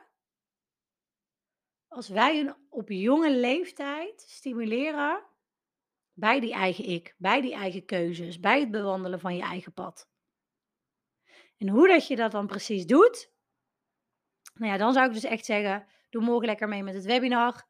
als 1.88 2.10
wij 2.10 2.38
hun 2.38 2.56
op 2.70 2.90
jonge 2.90 3.32
leeftijd 3.32 4.22
stimuleren 4.22 5.24
bij 6.14 6.40
die 6.40 6.54
eigen 6.54 6.86
ik, 6.86 7.16
bij 7.18 7.42
die 7.42 7.54
eigen 7.54 7.86
keuzes, 7.86 8.40
bij 8.40 8.60
het 8.60 8.72
bewandelen 8.72 9.20
van 9.20 9.36
je 9.36 9.42
eigen 9.42 9.74
pad. 9.74 10.10
En 11.58 11.70
hoe 11.70 11.88
dat 11.88 12.08
je 12.08 12.16
dat 12.16 12.32
dan 12.32 12.48
precies 12.48 12.86
doet, 12.86 13.32
nou 14.54 14.72
ja, 14.72 14.78
dan 14.78 14.94
zou 14.94 15.08
ik 15.08 15.14
dus 15.14 15.24
echt 15.24 15.46
zeggen, 15.46 15.88
doe 16.10 16.22
morgen 16.22 16.48
lekker 16.48 16.68
mee 16.68 16.84
met 16.84 16.94
het 16.94 17.06
webinar. 17.06 17.68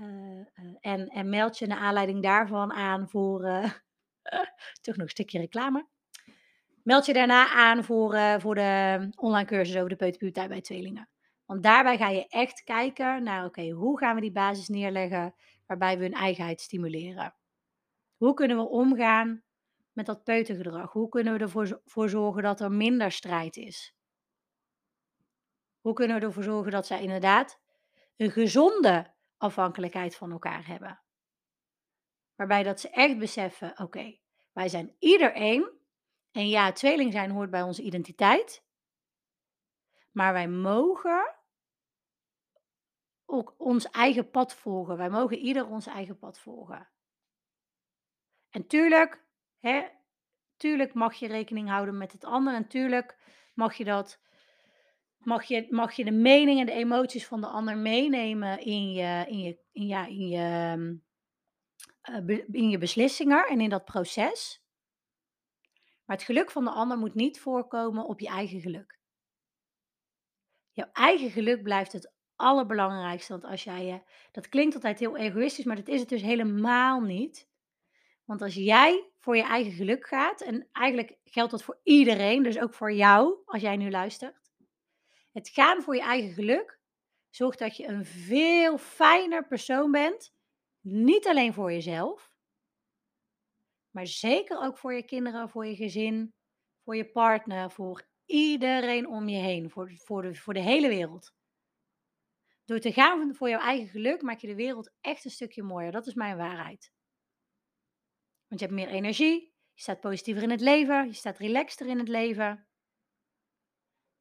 Uh, 0.00 0.06
uh, 0.06 0.76
en, 0.80 1.08
en, 1.08 1.28
meld 1.28 1.58
je 1.58 1.66
naar 1.66 1.78
aanleiding 1.78 2.22
daarvan 2.22 2.72
aan 2.72 3.08
voor, 3.08 3.44
uh, 3.44 3.70
toch 4.82 4.96
nog 4.96 5.04
een 5.04 5.08
stukje 5.08 5.38
reclame. 5.38 5.86
Meld 6.82 7.06
je 7.06 7.12
daarna 7.12 7.50
aan 7.50 7.84
voor, 7.84 8.40
voor 8.40 8.54
de 8.54 9.08
online 9.16 9.48
cursus 9.48 9.76
over 9.76 9.88
de 9.88 9.96
peuterpuberteit 9.96 10.48
bij 10.48 10.60
tweelingen. 10.60 11.08
Want 11.46 11.62
daarbij 11.62 11.96
ga 11.96 12.08
je 12.08 12.26
echt 12.28 12.62
kijken 12.62 13.22
naar, 13.22 13.44
oké, 13.44 13.70
hoe 13.70 13.98
gaan 13.98 14.14
we 14.14 14.20
die 14.20 14.32
basis 14.32 14.68
neerleggen 14.68 15.34
waarbij 15.66 15.96
we 15.98 16.02
hun 16.02 16.12
eigenheid 16.12 16.60
stimuleren? 16.60 17.34
Hoe 18.16 18.34
kunnen 18.34 18.56
we 18.56 18.68
omgaan 18.68 19.42
met 19.92 20.06
dat 20.06 20.24
peutergedrag? 20.24 20.92
Hoe 20.92 21.08
kunnen 21.08 21.32
we 21.32 21.38
ervoor 21.38 21.80
voor 21.84 22.08
zorgen 22.08 22.42
dat 22.42 22.60
er 22.60 22.72
minder 22.72 23.12
strijd 23.12 23.56
is? 23.56 23.94
Hoe 25.80 25.92
kunnen 25.92 26.20
we 26.20 26.26
ervoor 26.26 26.42
zorgen 26.42 26.72
dat 26.72 26.86
zij 26.86 27.02
inderdaad 27.02 27.60
een 28.16 28.30
gezonde 28.30 29.11
afhankelijkheid 29.42 30.16
van 30.16 30.32
elkaar 30.32 30.66
hebben? 30.66 31.00
Waarbij 32.34 32.62
dat 32.62 32.80
ze 32.80 32.90
echt 32.90 33.18
beseffen, 33.18 33.78
oké, 33.78 34.18
wij 34.52 34.68
zijn 34.68 34.96
ieder 34.98 35.32
één. 35.32 35.80
En 36.30 36.48
ja, 36.48 36.72
tweeling 36.72 37.12
zijn 37.12 37.30
hoort 37.30 37.50
bij 37.50 37.62
onze 37.62 37.82
identiteit. 37.82 38.64
Maar 40.12 40.32
wij 40.32 40.48
mogen 40.48 41.34
ook 43.24 43.54
ons 43.58 43.90
eigen 43.90 44.30
pad 44.30 44.54
volgen. 44.54 44.96
Wij 44.96 45.10
mogen 45.10 45.36
ieder 45.36 45.66
ons 45.66 45.86
eigen 45.86 46.18
pad 46.18 46.38
volgen. 46.38 46.88
En 48.50 48.66
tuurlijk, 48.66 49.24
hè, 49.58 49.88
tuurlijk 50.56 50.94
mag 50.94 51.14
je 51.14 51.26
rekening 51.26 51.68
houden 51.68 51.98
met 51.98 52.12
het 52.12 52.24
ander. 52.24 52.54
En 52.54 52.68
tuurlijk 52.68 53.18
mag 53.54 53.74
je 53.74 53.84
dat 53.84 54.20
mag 55.24 55.44
je, 55.44 55.66
mag 55.70 55.92
je 55.92 56.04
de 56.04 56.10
mening 56.10 56.60
en 56.60 56.66
de 56.66 56.72
emoties 56.72 57.26
van 57.26 57.40
de 57.40 57.46
ander 57.46 57.76
meenemen 57.76 58.60
in 58.60 58.92
je, 58.92 59.24
in 59.28 59.38
je, 59.38 59.58
in, 59.72 59.86
ja, 59.86 60.06
in 60.06 60.28
je, 60.28 61.00
uh, 62.10 62.38
in 62.50 62.70
je 62.70 62.78
beslissingen 62.78 63.46
en 63.46 63.60
in 63.60 63.70
dat 63.70 63.84
proces. 63.84 64.62
Maar 66.04 66.16
het 66.16 66.24
geluk 66.26 66.50
van 66.50 66.64
de 66.64 66.70
ander 66.70 66.98
moet 66.98 67.14
niet 67.14 67.40
voorkomen 67.40 68.06
op 68.06 68.20
je 68.20 68.28
eigen 68.28 68.60
geluk. 68.60 69.00
Jouw 70.70 70.88
eigen 70.92 71.30
geluk 71.30 71.62
blijft 71.62 71.92
het 71.92 72.12
allerbelangrijkste. 72.36 73.32
Want 73.32 73.44
als 73.44 73.64
jij 73.64 73.84
je. 73.84 74.00
Dat 74.32 74.48
klinkt 74.48 74.74
altijd 74.74 74.98
heel 74.98 75.16
egoïstisch, 75.16 75.64
maar 75.64 75.76
dat 75.76 75.88
is 75.88 76.00
het 76.00 76.08
dus 76.08 76.22
helemaal 76.22 77.00
niet. 77.00 77.48
Want 78.24 78.42
als 78.42 78.54
jij 78.54 79.10
voor 79.18 79.36
je 79.36 79.42
eigen 79.42 79.72
geluk 79.72 80.06
gaat, 80.06 80.40
en 80.40 80.68
eigenlijk 80.72 81.18
geldt 81.24 81.50
dat 81.50 81.62
voor 81.62 81.80
iedereen, 81.82 82.42
dus 82.42 82.58
ook 82.58 82.74
voor 82.74 82.92
jou 82.92 83.36
als 83.44 83.62
jij 83.62 83.76
nu 83.76 83.90
luistert. 83.90 84.41
Het 85.32 85.48
gaan 85.48 85.82
voor 85.82 85.94
je 85.94 86.02
eigen 86.02 86.32
geluk 86.32 86.80
zorgt 87.30 87.58
dat 87.58 87.76
je 87.76 87.86
een 87.86 88.04
veel 88.04 88.78
fijner 88.78 89.46
persoon 89.46 89.90
bent. 89.90 90.34
Niet 90.80 91.26
alleen 91.26 91.52
voor 91.52 91.72
jezelf, 91.72 92.32
maar 93.90 94.06
zeker 94.06 94.58
ook 94.58 94.78
voor 94.78 94.94
je 94.94 95.04
kinderen, 95.04 95.48
voor 95.48 95.66
je 95.66 95.76
gezin, 95.76 96.34
voor 96.84 96.96
je 96.96 97.10
partner, 97.10 97.70
voor 97.70 98.08
iedereen 98.24 99.08
om 99.08 99.28
je 99.28 99.38
heen, 99.38 99.70
voor, 99.70 99.92
voor, 99.96 100.22
de, 100.22 100.34
voor 100.34 100.54
de 100.54 100.60
hele 100.60 100.88
wereld. 100.88 101.34
Door 102.64 102.78
te 102.78 102.92
gaan 102.92 103.34
voor 103.34 103.48
jouw 103.48 103.60
eigen 103.60 103.88
geluk 103.88 104.22
maak 104.22 104.38
je 104.38 104.46
de 104.46 104.54
wereld 104.54 104.92
echt 105.00 105.24
een 105.24 105.30
stukje 105.30 105.62
mooier. 105.62 105.92
Dat 105.92 106.06
is 106.06 106.14
mijn 106.14 106.36
waarheid. 106.36 106.92
Want 108.48 108.60
je 108.60 108.66
hebt 108.66 108.78
meer 108.78 108.88
energie, 108.88 109.54
je 109.72 109.80
staat 109.80 110.00
positiever 110.00 110.42
in 110.42 110.50
het 110.50 110.60
leven, 110.60 111.06
je 111.06 111.12
staat 111.12 111.38
relaxter 111.38 111.86
in 111.86 111.98
het 111.98 112.08
leven. 112.08 112.66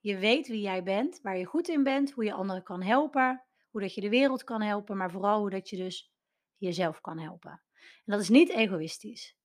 Je 0.02 0.18
weet 0.18 0.48
wie 0.48 0.62
jij 0.62 0.84
bent, 0.84 1.20
waar 1.22 1.38
je 1.38 1.46
goed 1.46 1.68
in 1.68 1.84
bent, 1.84 2.12
hoe 2.12 2.24
je 2.24 2.34
anderen 2.34 2.64
kan 2.64 2.82
helpen, 2.82 3.44
hoe 3.70 3.82
dat 3.82 3.94
je 3.94 4.02
de 4.02 4.10
wereld 4.10 4.44
kan 4.44 4.62
helpen, 4.62 4.98
maar 4.98 5.12
vooral 5.12 5.40
hoe 5.40 5.50
dat 5.50 5.70
je 5.70 5.78
dus 5.78 6.14
jezelf 6.58 7.02
kan 7.02 7.20
helpen. 7.20 7.62
En 7.80 8.12
dat 8.14 8.20
is 8.20 8.30
niet 8.30 8.50
egoïstisch. 8.50 9.38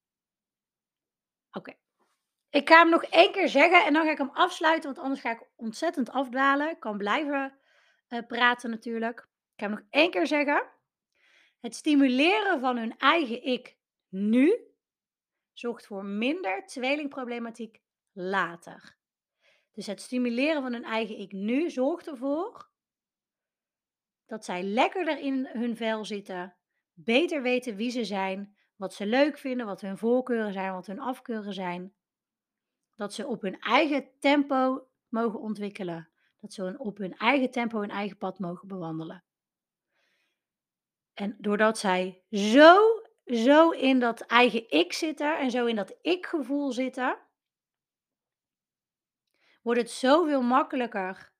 Oké. 1.51 1.75
Ik 2.51 2.69
ga 2.69 2.79
hem 2.79 2.90
nog 2.90 3.05
één 3.05 3.33
keer 3.33 3.49
zeggen 3.49 3.85
en 3.85 3.92
dan 3.92 4.05
ga 4.05 4.11
ik 4.11 4.19
hem 4.19 4.31
afsluiten, 4.31 4.92
want 4.92 5.03
anders 5.03 5.21
ga 5.21 5.31
ik 5.31 5.49
ontzettend 5.57 6.11
afdwalen. 6.11 6.71
Ik 6.71 6.81
kan 6.81 6.97
blijven 6.97 7.59
uh, 8.09 8.27
praten 8.27 8.71
natuurlijk. 8.71 9.19
Ik 9.21 9.62
ga 9.62 9.66
hem 9.66 9.71
nog 9.71 9.87
één 9.90 10.11
keer 10.11 10.27
zeggen. 10.27 10.66
Het 11.61 11.75
stimuleren 11.75 12.61
van 12.61 12.77
hun 12.77 12.99
eigen 12.99 13.42
ik 13.42 13.77
nu 14.09 14.61
zorgt 15.53 15.87
voor 15.87 16.05
minder 16.05 16.66
tweelingproblematiek 16.66 17.81
later. 18.12 18.96
Dus 19.77 19.87
het 19.87 20.01
stimuleren 20.01 20.62
van 20.62 20.73
hun 20.73 20.85
eigen 20.85 21.19
ik 21.19 21.33
nu 21.33 21.71
zorgt 21.71 22.07
ervoor 22.07 22.71
dat 24.27 24.45
zij 24.45 24.62
lekkerder 24.62 25.19
in 25.19 25.47
hun 25.47 25.77
vel 25.77 26.05
zitten, 26.05 26.57
beter 26.93 27.43
weten 27.43 27.77
wie 27.77 27.91
ze 27.91 28.05
zijn, 28.05 28.57
wat 28.77 28.95
ze 28.95 29.07
leuk 29.07 29.39
vinden, 29.39 29.67
wat 29.67 29.81
hun 29.81 29.99
voorkeuren 29.99 30.53
zijn, 30.53 30.73
wat 30.73 30.87
hun 30.87 31.01
afkeuren 31.01 31.53
zijn. 31.53 31.95
Dat 32.95 33.15
ze 33.15 33.27
op 33.27 33.43
hun 33.43 33.61
eigen 33.61 34.09
tempo 34.19 34.89
mogen 35.09 35.41
ontwikkelen. 35.41 36.09
Dat 36.41 36.53
ze 36.53 36.75
op 36.79 36.99
hun 36.99 37.17
eigen 37.17 37.51
tempo 37.51 37.81
hun 37.81 37.91
eigen 37.91 38.19
pad 38.19 38.39
mogen 38.39 38.69
bewandelen. 38.69 39.25
En 41.15 41.37
doordat 41.39 41.79
zij 41.79 42.23
zo, 42.31 43.03
zo 43.25 43.71
in 43.71 43.99
dat 43.99 44.21
eigen 44.21 44.71
ik 44.71 44.93
zitten 44.93 45.39
en 45.39 45.51
zo 45.51 45.67
in 45.67 45.77
dat 45.77 45.97
ik-gevoel 46.01 46.73
zitten, 46.73 47.19
wordt 49.66 49.81
het 49.81 49.90
zoveel 49.90 50.42
makkelijker 50.42 51.33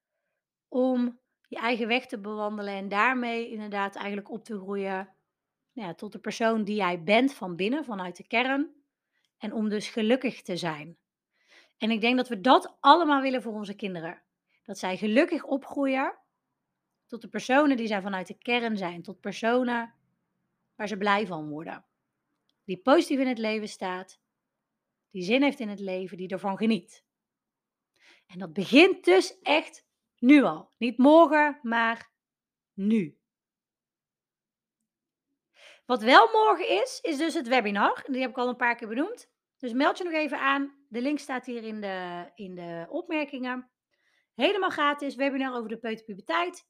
om 0.69 1.21
je 1.49 1.57
eigen 1.57 1.87
weg 1.87 2.07
te 2.07 2.19
bewandelen 2.19 2.75
en 2.75 2.89
daarmee 2.89 3.51
inderdaad 3.51 3.97
eigenlijk 3.97 4.31
op 4.31 4.45
te 4.45 4.59
groeien 4.59 5.15
nou 5.73 5.89
ja, 5.89 5.95
tot 5.95 6.13
de 6.13 6.19
persoon 6.19 6.65
die 6.65 6.77
jij 6.77 7.03
bent 7.03 7.35
van 7.35 7.57
binnen, 7.57 7.85
vanuit 7.85 8.17
de 8.17 8.27
kern. 8.27 8.75
En 9.39 9.53
om 9.53 9.69
dus 9.69 9.89
gelukkig 9.89 10.43
te 10.43 10.57
zijn. 10.57 10.97
En 11.79 11.91
ik 11.91 12.01
denk 12.01 12.17
dat 12.17 12.29
we 12.29 12.41
dat 12.41 12.77
allemaal 12.81 13.23
willen 13.23 13.43
voor 13.43 13.53
onze 13.53 13.75
kinderen. 13.75 14.23
Dat 14.63 14.79
zij 14.79 14.97
gelukkig 14.97 15.45
opgroeien 15.45 16.19
tot 17.07 17.21
de 17.21 17.29
personen 17.29 17.77
die 17.77 17.87
zij 17.87 18.03
vanuit 18.03 18.27
de 18.27 18.39
kern 18.39 18.77
zijn. 18.77 19.03
Tot 19.03 19.21
personen 19.21 19.95
waar 20.75 20.89
ze 20.89 20.97
blij 20.97 21.27
van 21.27 21.49
worden. 21.49 21.85
Die 22.65 22.79
positief 22.83 23.19
in 23.19 23.29
het 23.29 23.39
leven 23.39 23.69
staat. 23.69 24.21
Die 25.11 25.23
zin 25.23 25.43
heeft 25.43 25.61
in 25.61 25.69
het 25.69 25.81
leven, 25.81 26.17
die 26.17 26.29
ervan 26.29 26.57
geniet. 26.57 27.06
En 28.27 28.39
dat 28.39 28.53
begint 28.53 29.05
dus 29.05 29.39
echt 29.39 29.87
nu 30.19 30.43
al. 30.43 30.73
Niet 30.79 30.99
morgen, 30.99 31.59
maar 31.63 32.11
nu. 32.75 33.19
Wat 35.87 36.03
wel 36.03 36.29
morgen 36.33 36.69
is, 36.69 36.99
is 37.03 37.17
dus 37.17 37.35
het 37.35 37.49
webinar. 37.49 38.05
Die 38.07 38.21
heb 38.21 38.31
ik 38.31 38.39
al 38.39 38.49
een 38.49 38.57
paar 38.57 38.77
keer 38.77 38.89
benoemd. 38.89 39.31
Dus 39.59 39.73
meld 39.73 39.99
je 39.99 40.05
nog 40.05 40.13
even 40.13 40.39
aan. 40.39 40.87
De 40.89 41.01
link 41.01 41.19
staat 41.19 41.47
hier 41.47 41.63
in 41.63 41.81
de, 41.81 42.31
in 42.35 42.55
de 42.55 42.87
opmerkingen. 42.89 43.71
Helemaal 44.35 44.71
gratis 44.71 45.15
webinar 45.15 45.57
over 45.57 45.69
de 45.69 45.79
peuterpuberteit. 45.79 46.69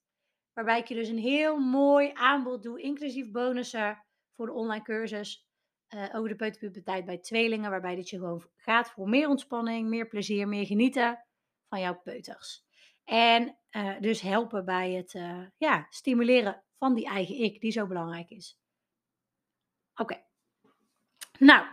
Waarbij 0.53 0.79
ik 0.79 0.87
je 0.87 0.95
dus 0.95 1.09
een 1.09 1.19
heel 1.19 1.59
mooi 1.59 2.11
aanbod 2.15 2.63
doe, 2.63 2.81
inclusief 2.81 3.31
bonussen 3.31 4.05
voor 4.35 4.47
de 4.47 4.53
online 4.53 4.85
cursus 4.85 5.49
uh, 5.95 6.15
over 6.15 6.29
de 6.29 6.37
peuterpuberteit 6.37 7.05
bij 7.05 7.19
tweelingen. 7.19 7.71
Waarbij 7.71 7.95
dit 7.95 8.09
je 8.09 8.17
gewoon 8.17 8.49
gaat 8.57 8.91
voor 8.91 9.09
meer 9.09 9.29
ontspanning, 9.29 9.89
meer 9.89 10.09
plezier, 10.09 10.49
meer 10.49 10.67
genieten 10.67 11.26
van 11.69 11.81
jouw 11.81 12.01
peuters. 12.01 12.65
En 13.05 13.59
uh, 13.71 14.01
dus 14.01 14.21
helpen 14.21 14.65
bij 14.65 14.93
het 14.93 15.15
uh, 15.15 15.47
ja, 15.57 15.87
stimuleren 15.91 16.65
van 16.79 16.95
die 16.95 17.07
eigen 17.07 17.35
ik, 17.35 17.61
die 17.61 17.71
zo 17.71 17.87
belangrijk 17.87 18.31
is. 18.31 18.59
Oké. 19.95 20.25
Nou, 21.39 21.67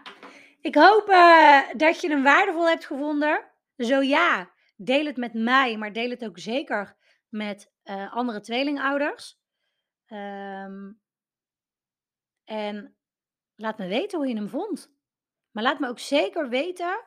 ik 0.59 0.75
hoop 0.75 1.09
uh, 1.09 1.73
dat 1.73 2.01
je 2.01 2.09
hem 2.09 2.23
waardevol 2.23 2.67
hebt 2.67 2.85
gevonden. 2.85 3.51
Zo 3.77 4.01
ja, 4.01 4.53
deel 4.75 5.05
het 5.05 5.17
met 5.17 5.33
mij, 5.33 5.77
maar 5.77 5.93
deel 5.93 6.09
het 6.09 6.25
ook 6.25 6.39
zeker 6.39 6.97
met 7.29 7.71
andere 8.09 8.41
tweelingouders. 8.41 9.41
Um, 10.07 11.01
en 12.43 12.97
laat 13.55 13.77
me 13.77 13.87
weten 13.87 14.17
hoe 14.17 14.27
je 14.27 14.35
hem 14.35 14.49
vond. 14.49 14.93
Maar 15.51 15.63
laat 15.63 15.79
me 15.79 15.87
ook 15.87 15.99
zeker 15.99 16.49
weten 16.49 17.05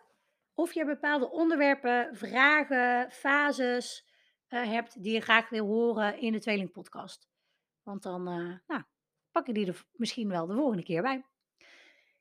of 0.57 0.73
je 0.73 0.85
bepaalde 0.85 1.31
onderwerpen, 1.31 2.17
vragen, 2.17 3.11
fases 3.11 4.07
uh, 4.49 4.69
hebt 4.69 5.03
die 5.03 5.13
je 5.13 5.21
graag 5.21 5.49
wil 5.49 5.67
horen 5.67 6.19
in 6.19 6.33
de 6.33 6.41
tweelingpodcast. 6.41 7.29
Want 7.83 8.03
dan 8.03 8.23
nou, 8.67 8.83
pak 9.31 9.47
je 9.47 9.53
die 9.53 9.67
er 9.67 9.85
misschien 9.93 10.29
wel 10.29 10.47
de 10.47 10.55
volgende 10.55 10.83
keer 10.83 11.03
bij. 11.03 11.25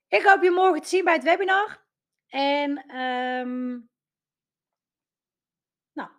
Ik 0.08 0.24
hoop 0.24 0.43
je 0.43 0.52
morgen 0.52 0.82
te 0.82 0.88
zien 0.88 1.04
bij 1.04 1.13
het 1.13 1.24
webinar. 1.24 1.84
En 2.28 2.98
um, 3.00 3.89
nou, 5.93 6.10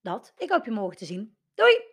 dat. 0.00 0.32
Ik 0.36 0.50
hoop 0.50 0.64
je 0.64 0.70
morgen 0.70 0.96
te 0.96 1.04
zien. 1.04 1.36
Doei! 1.54 1.91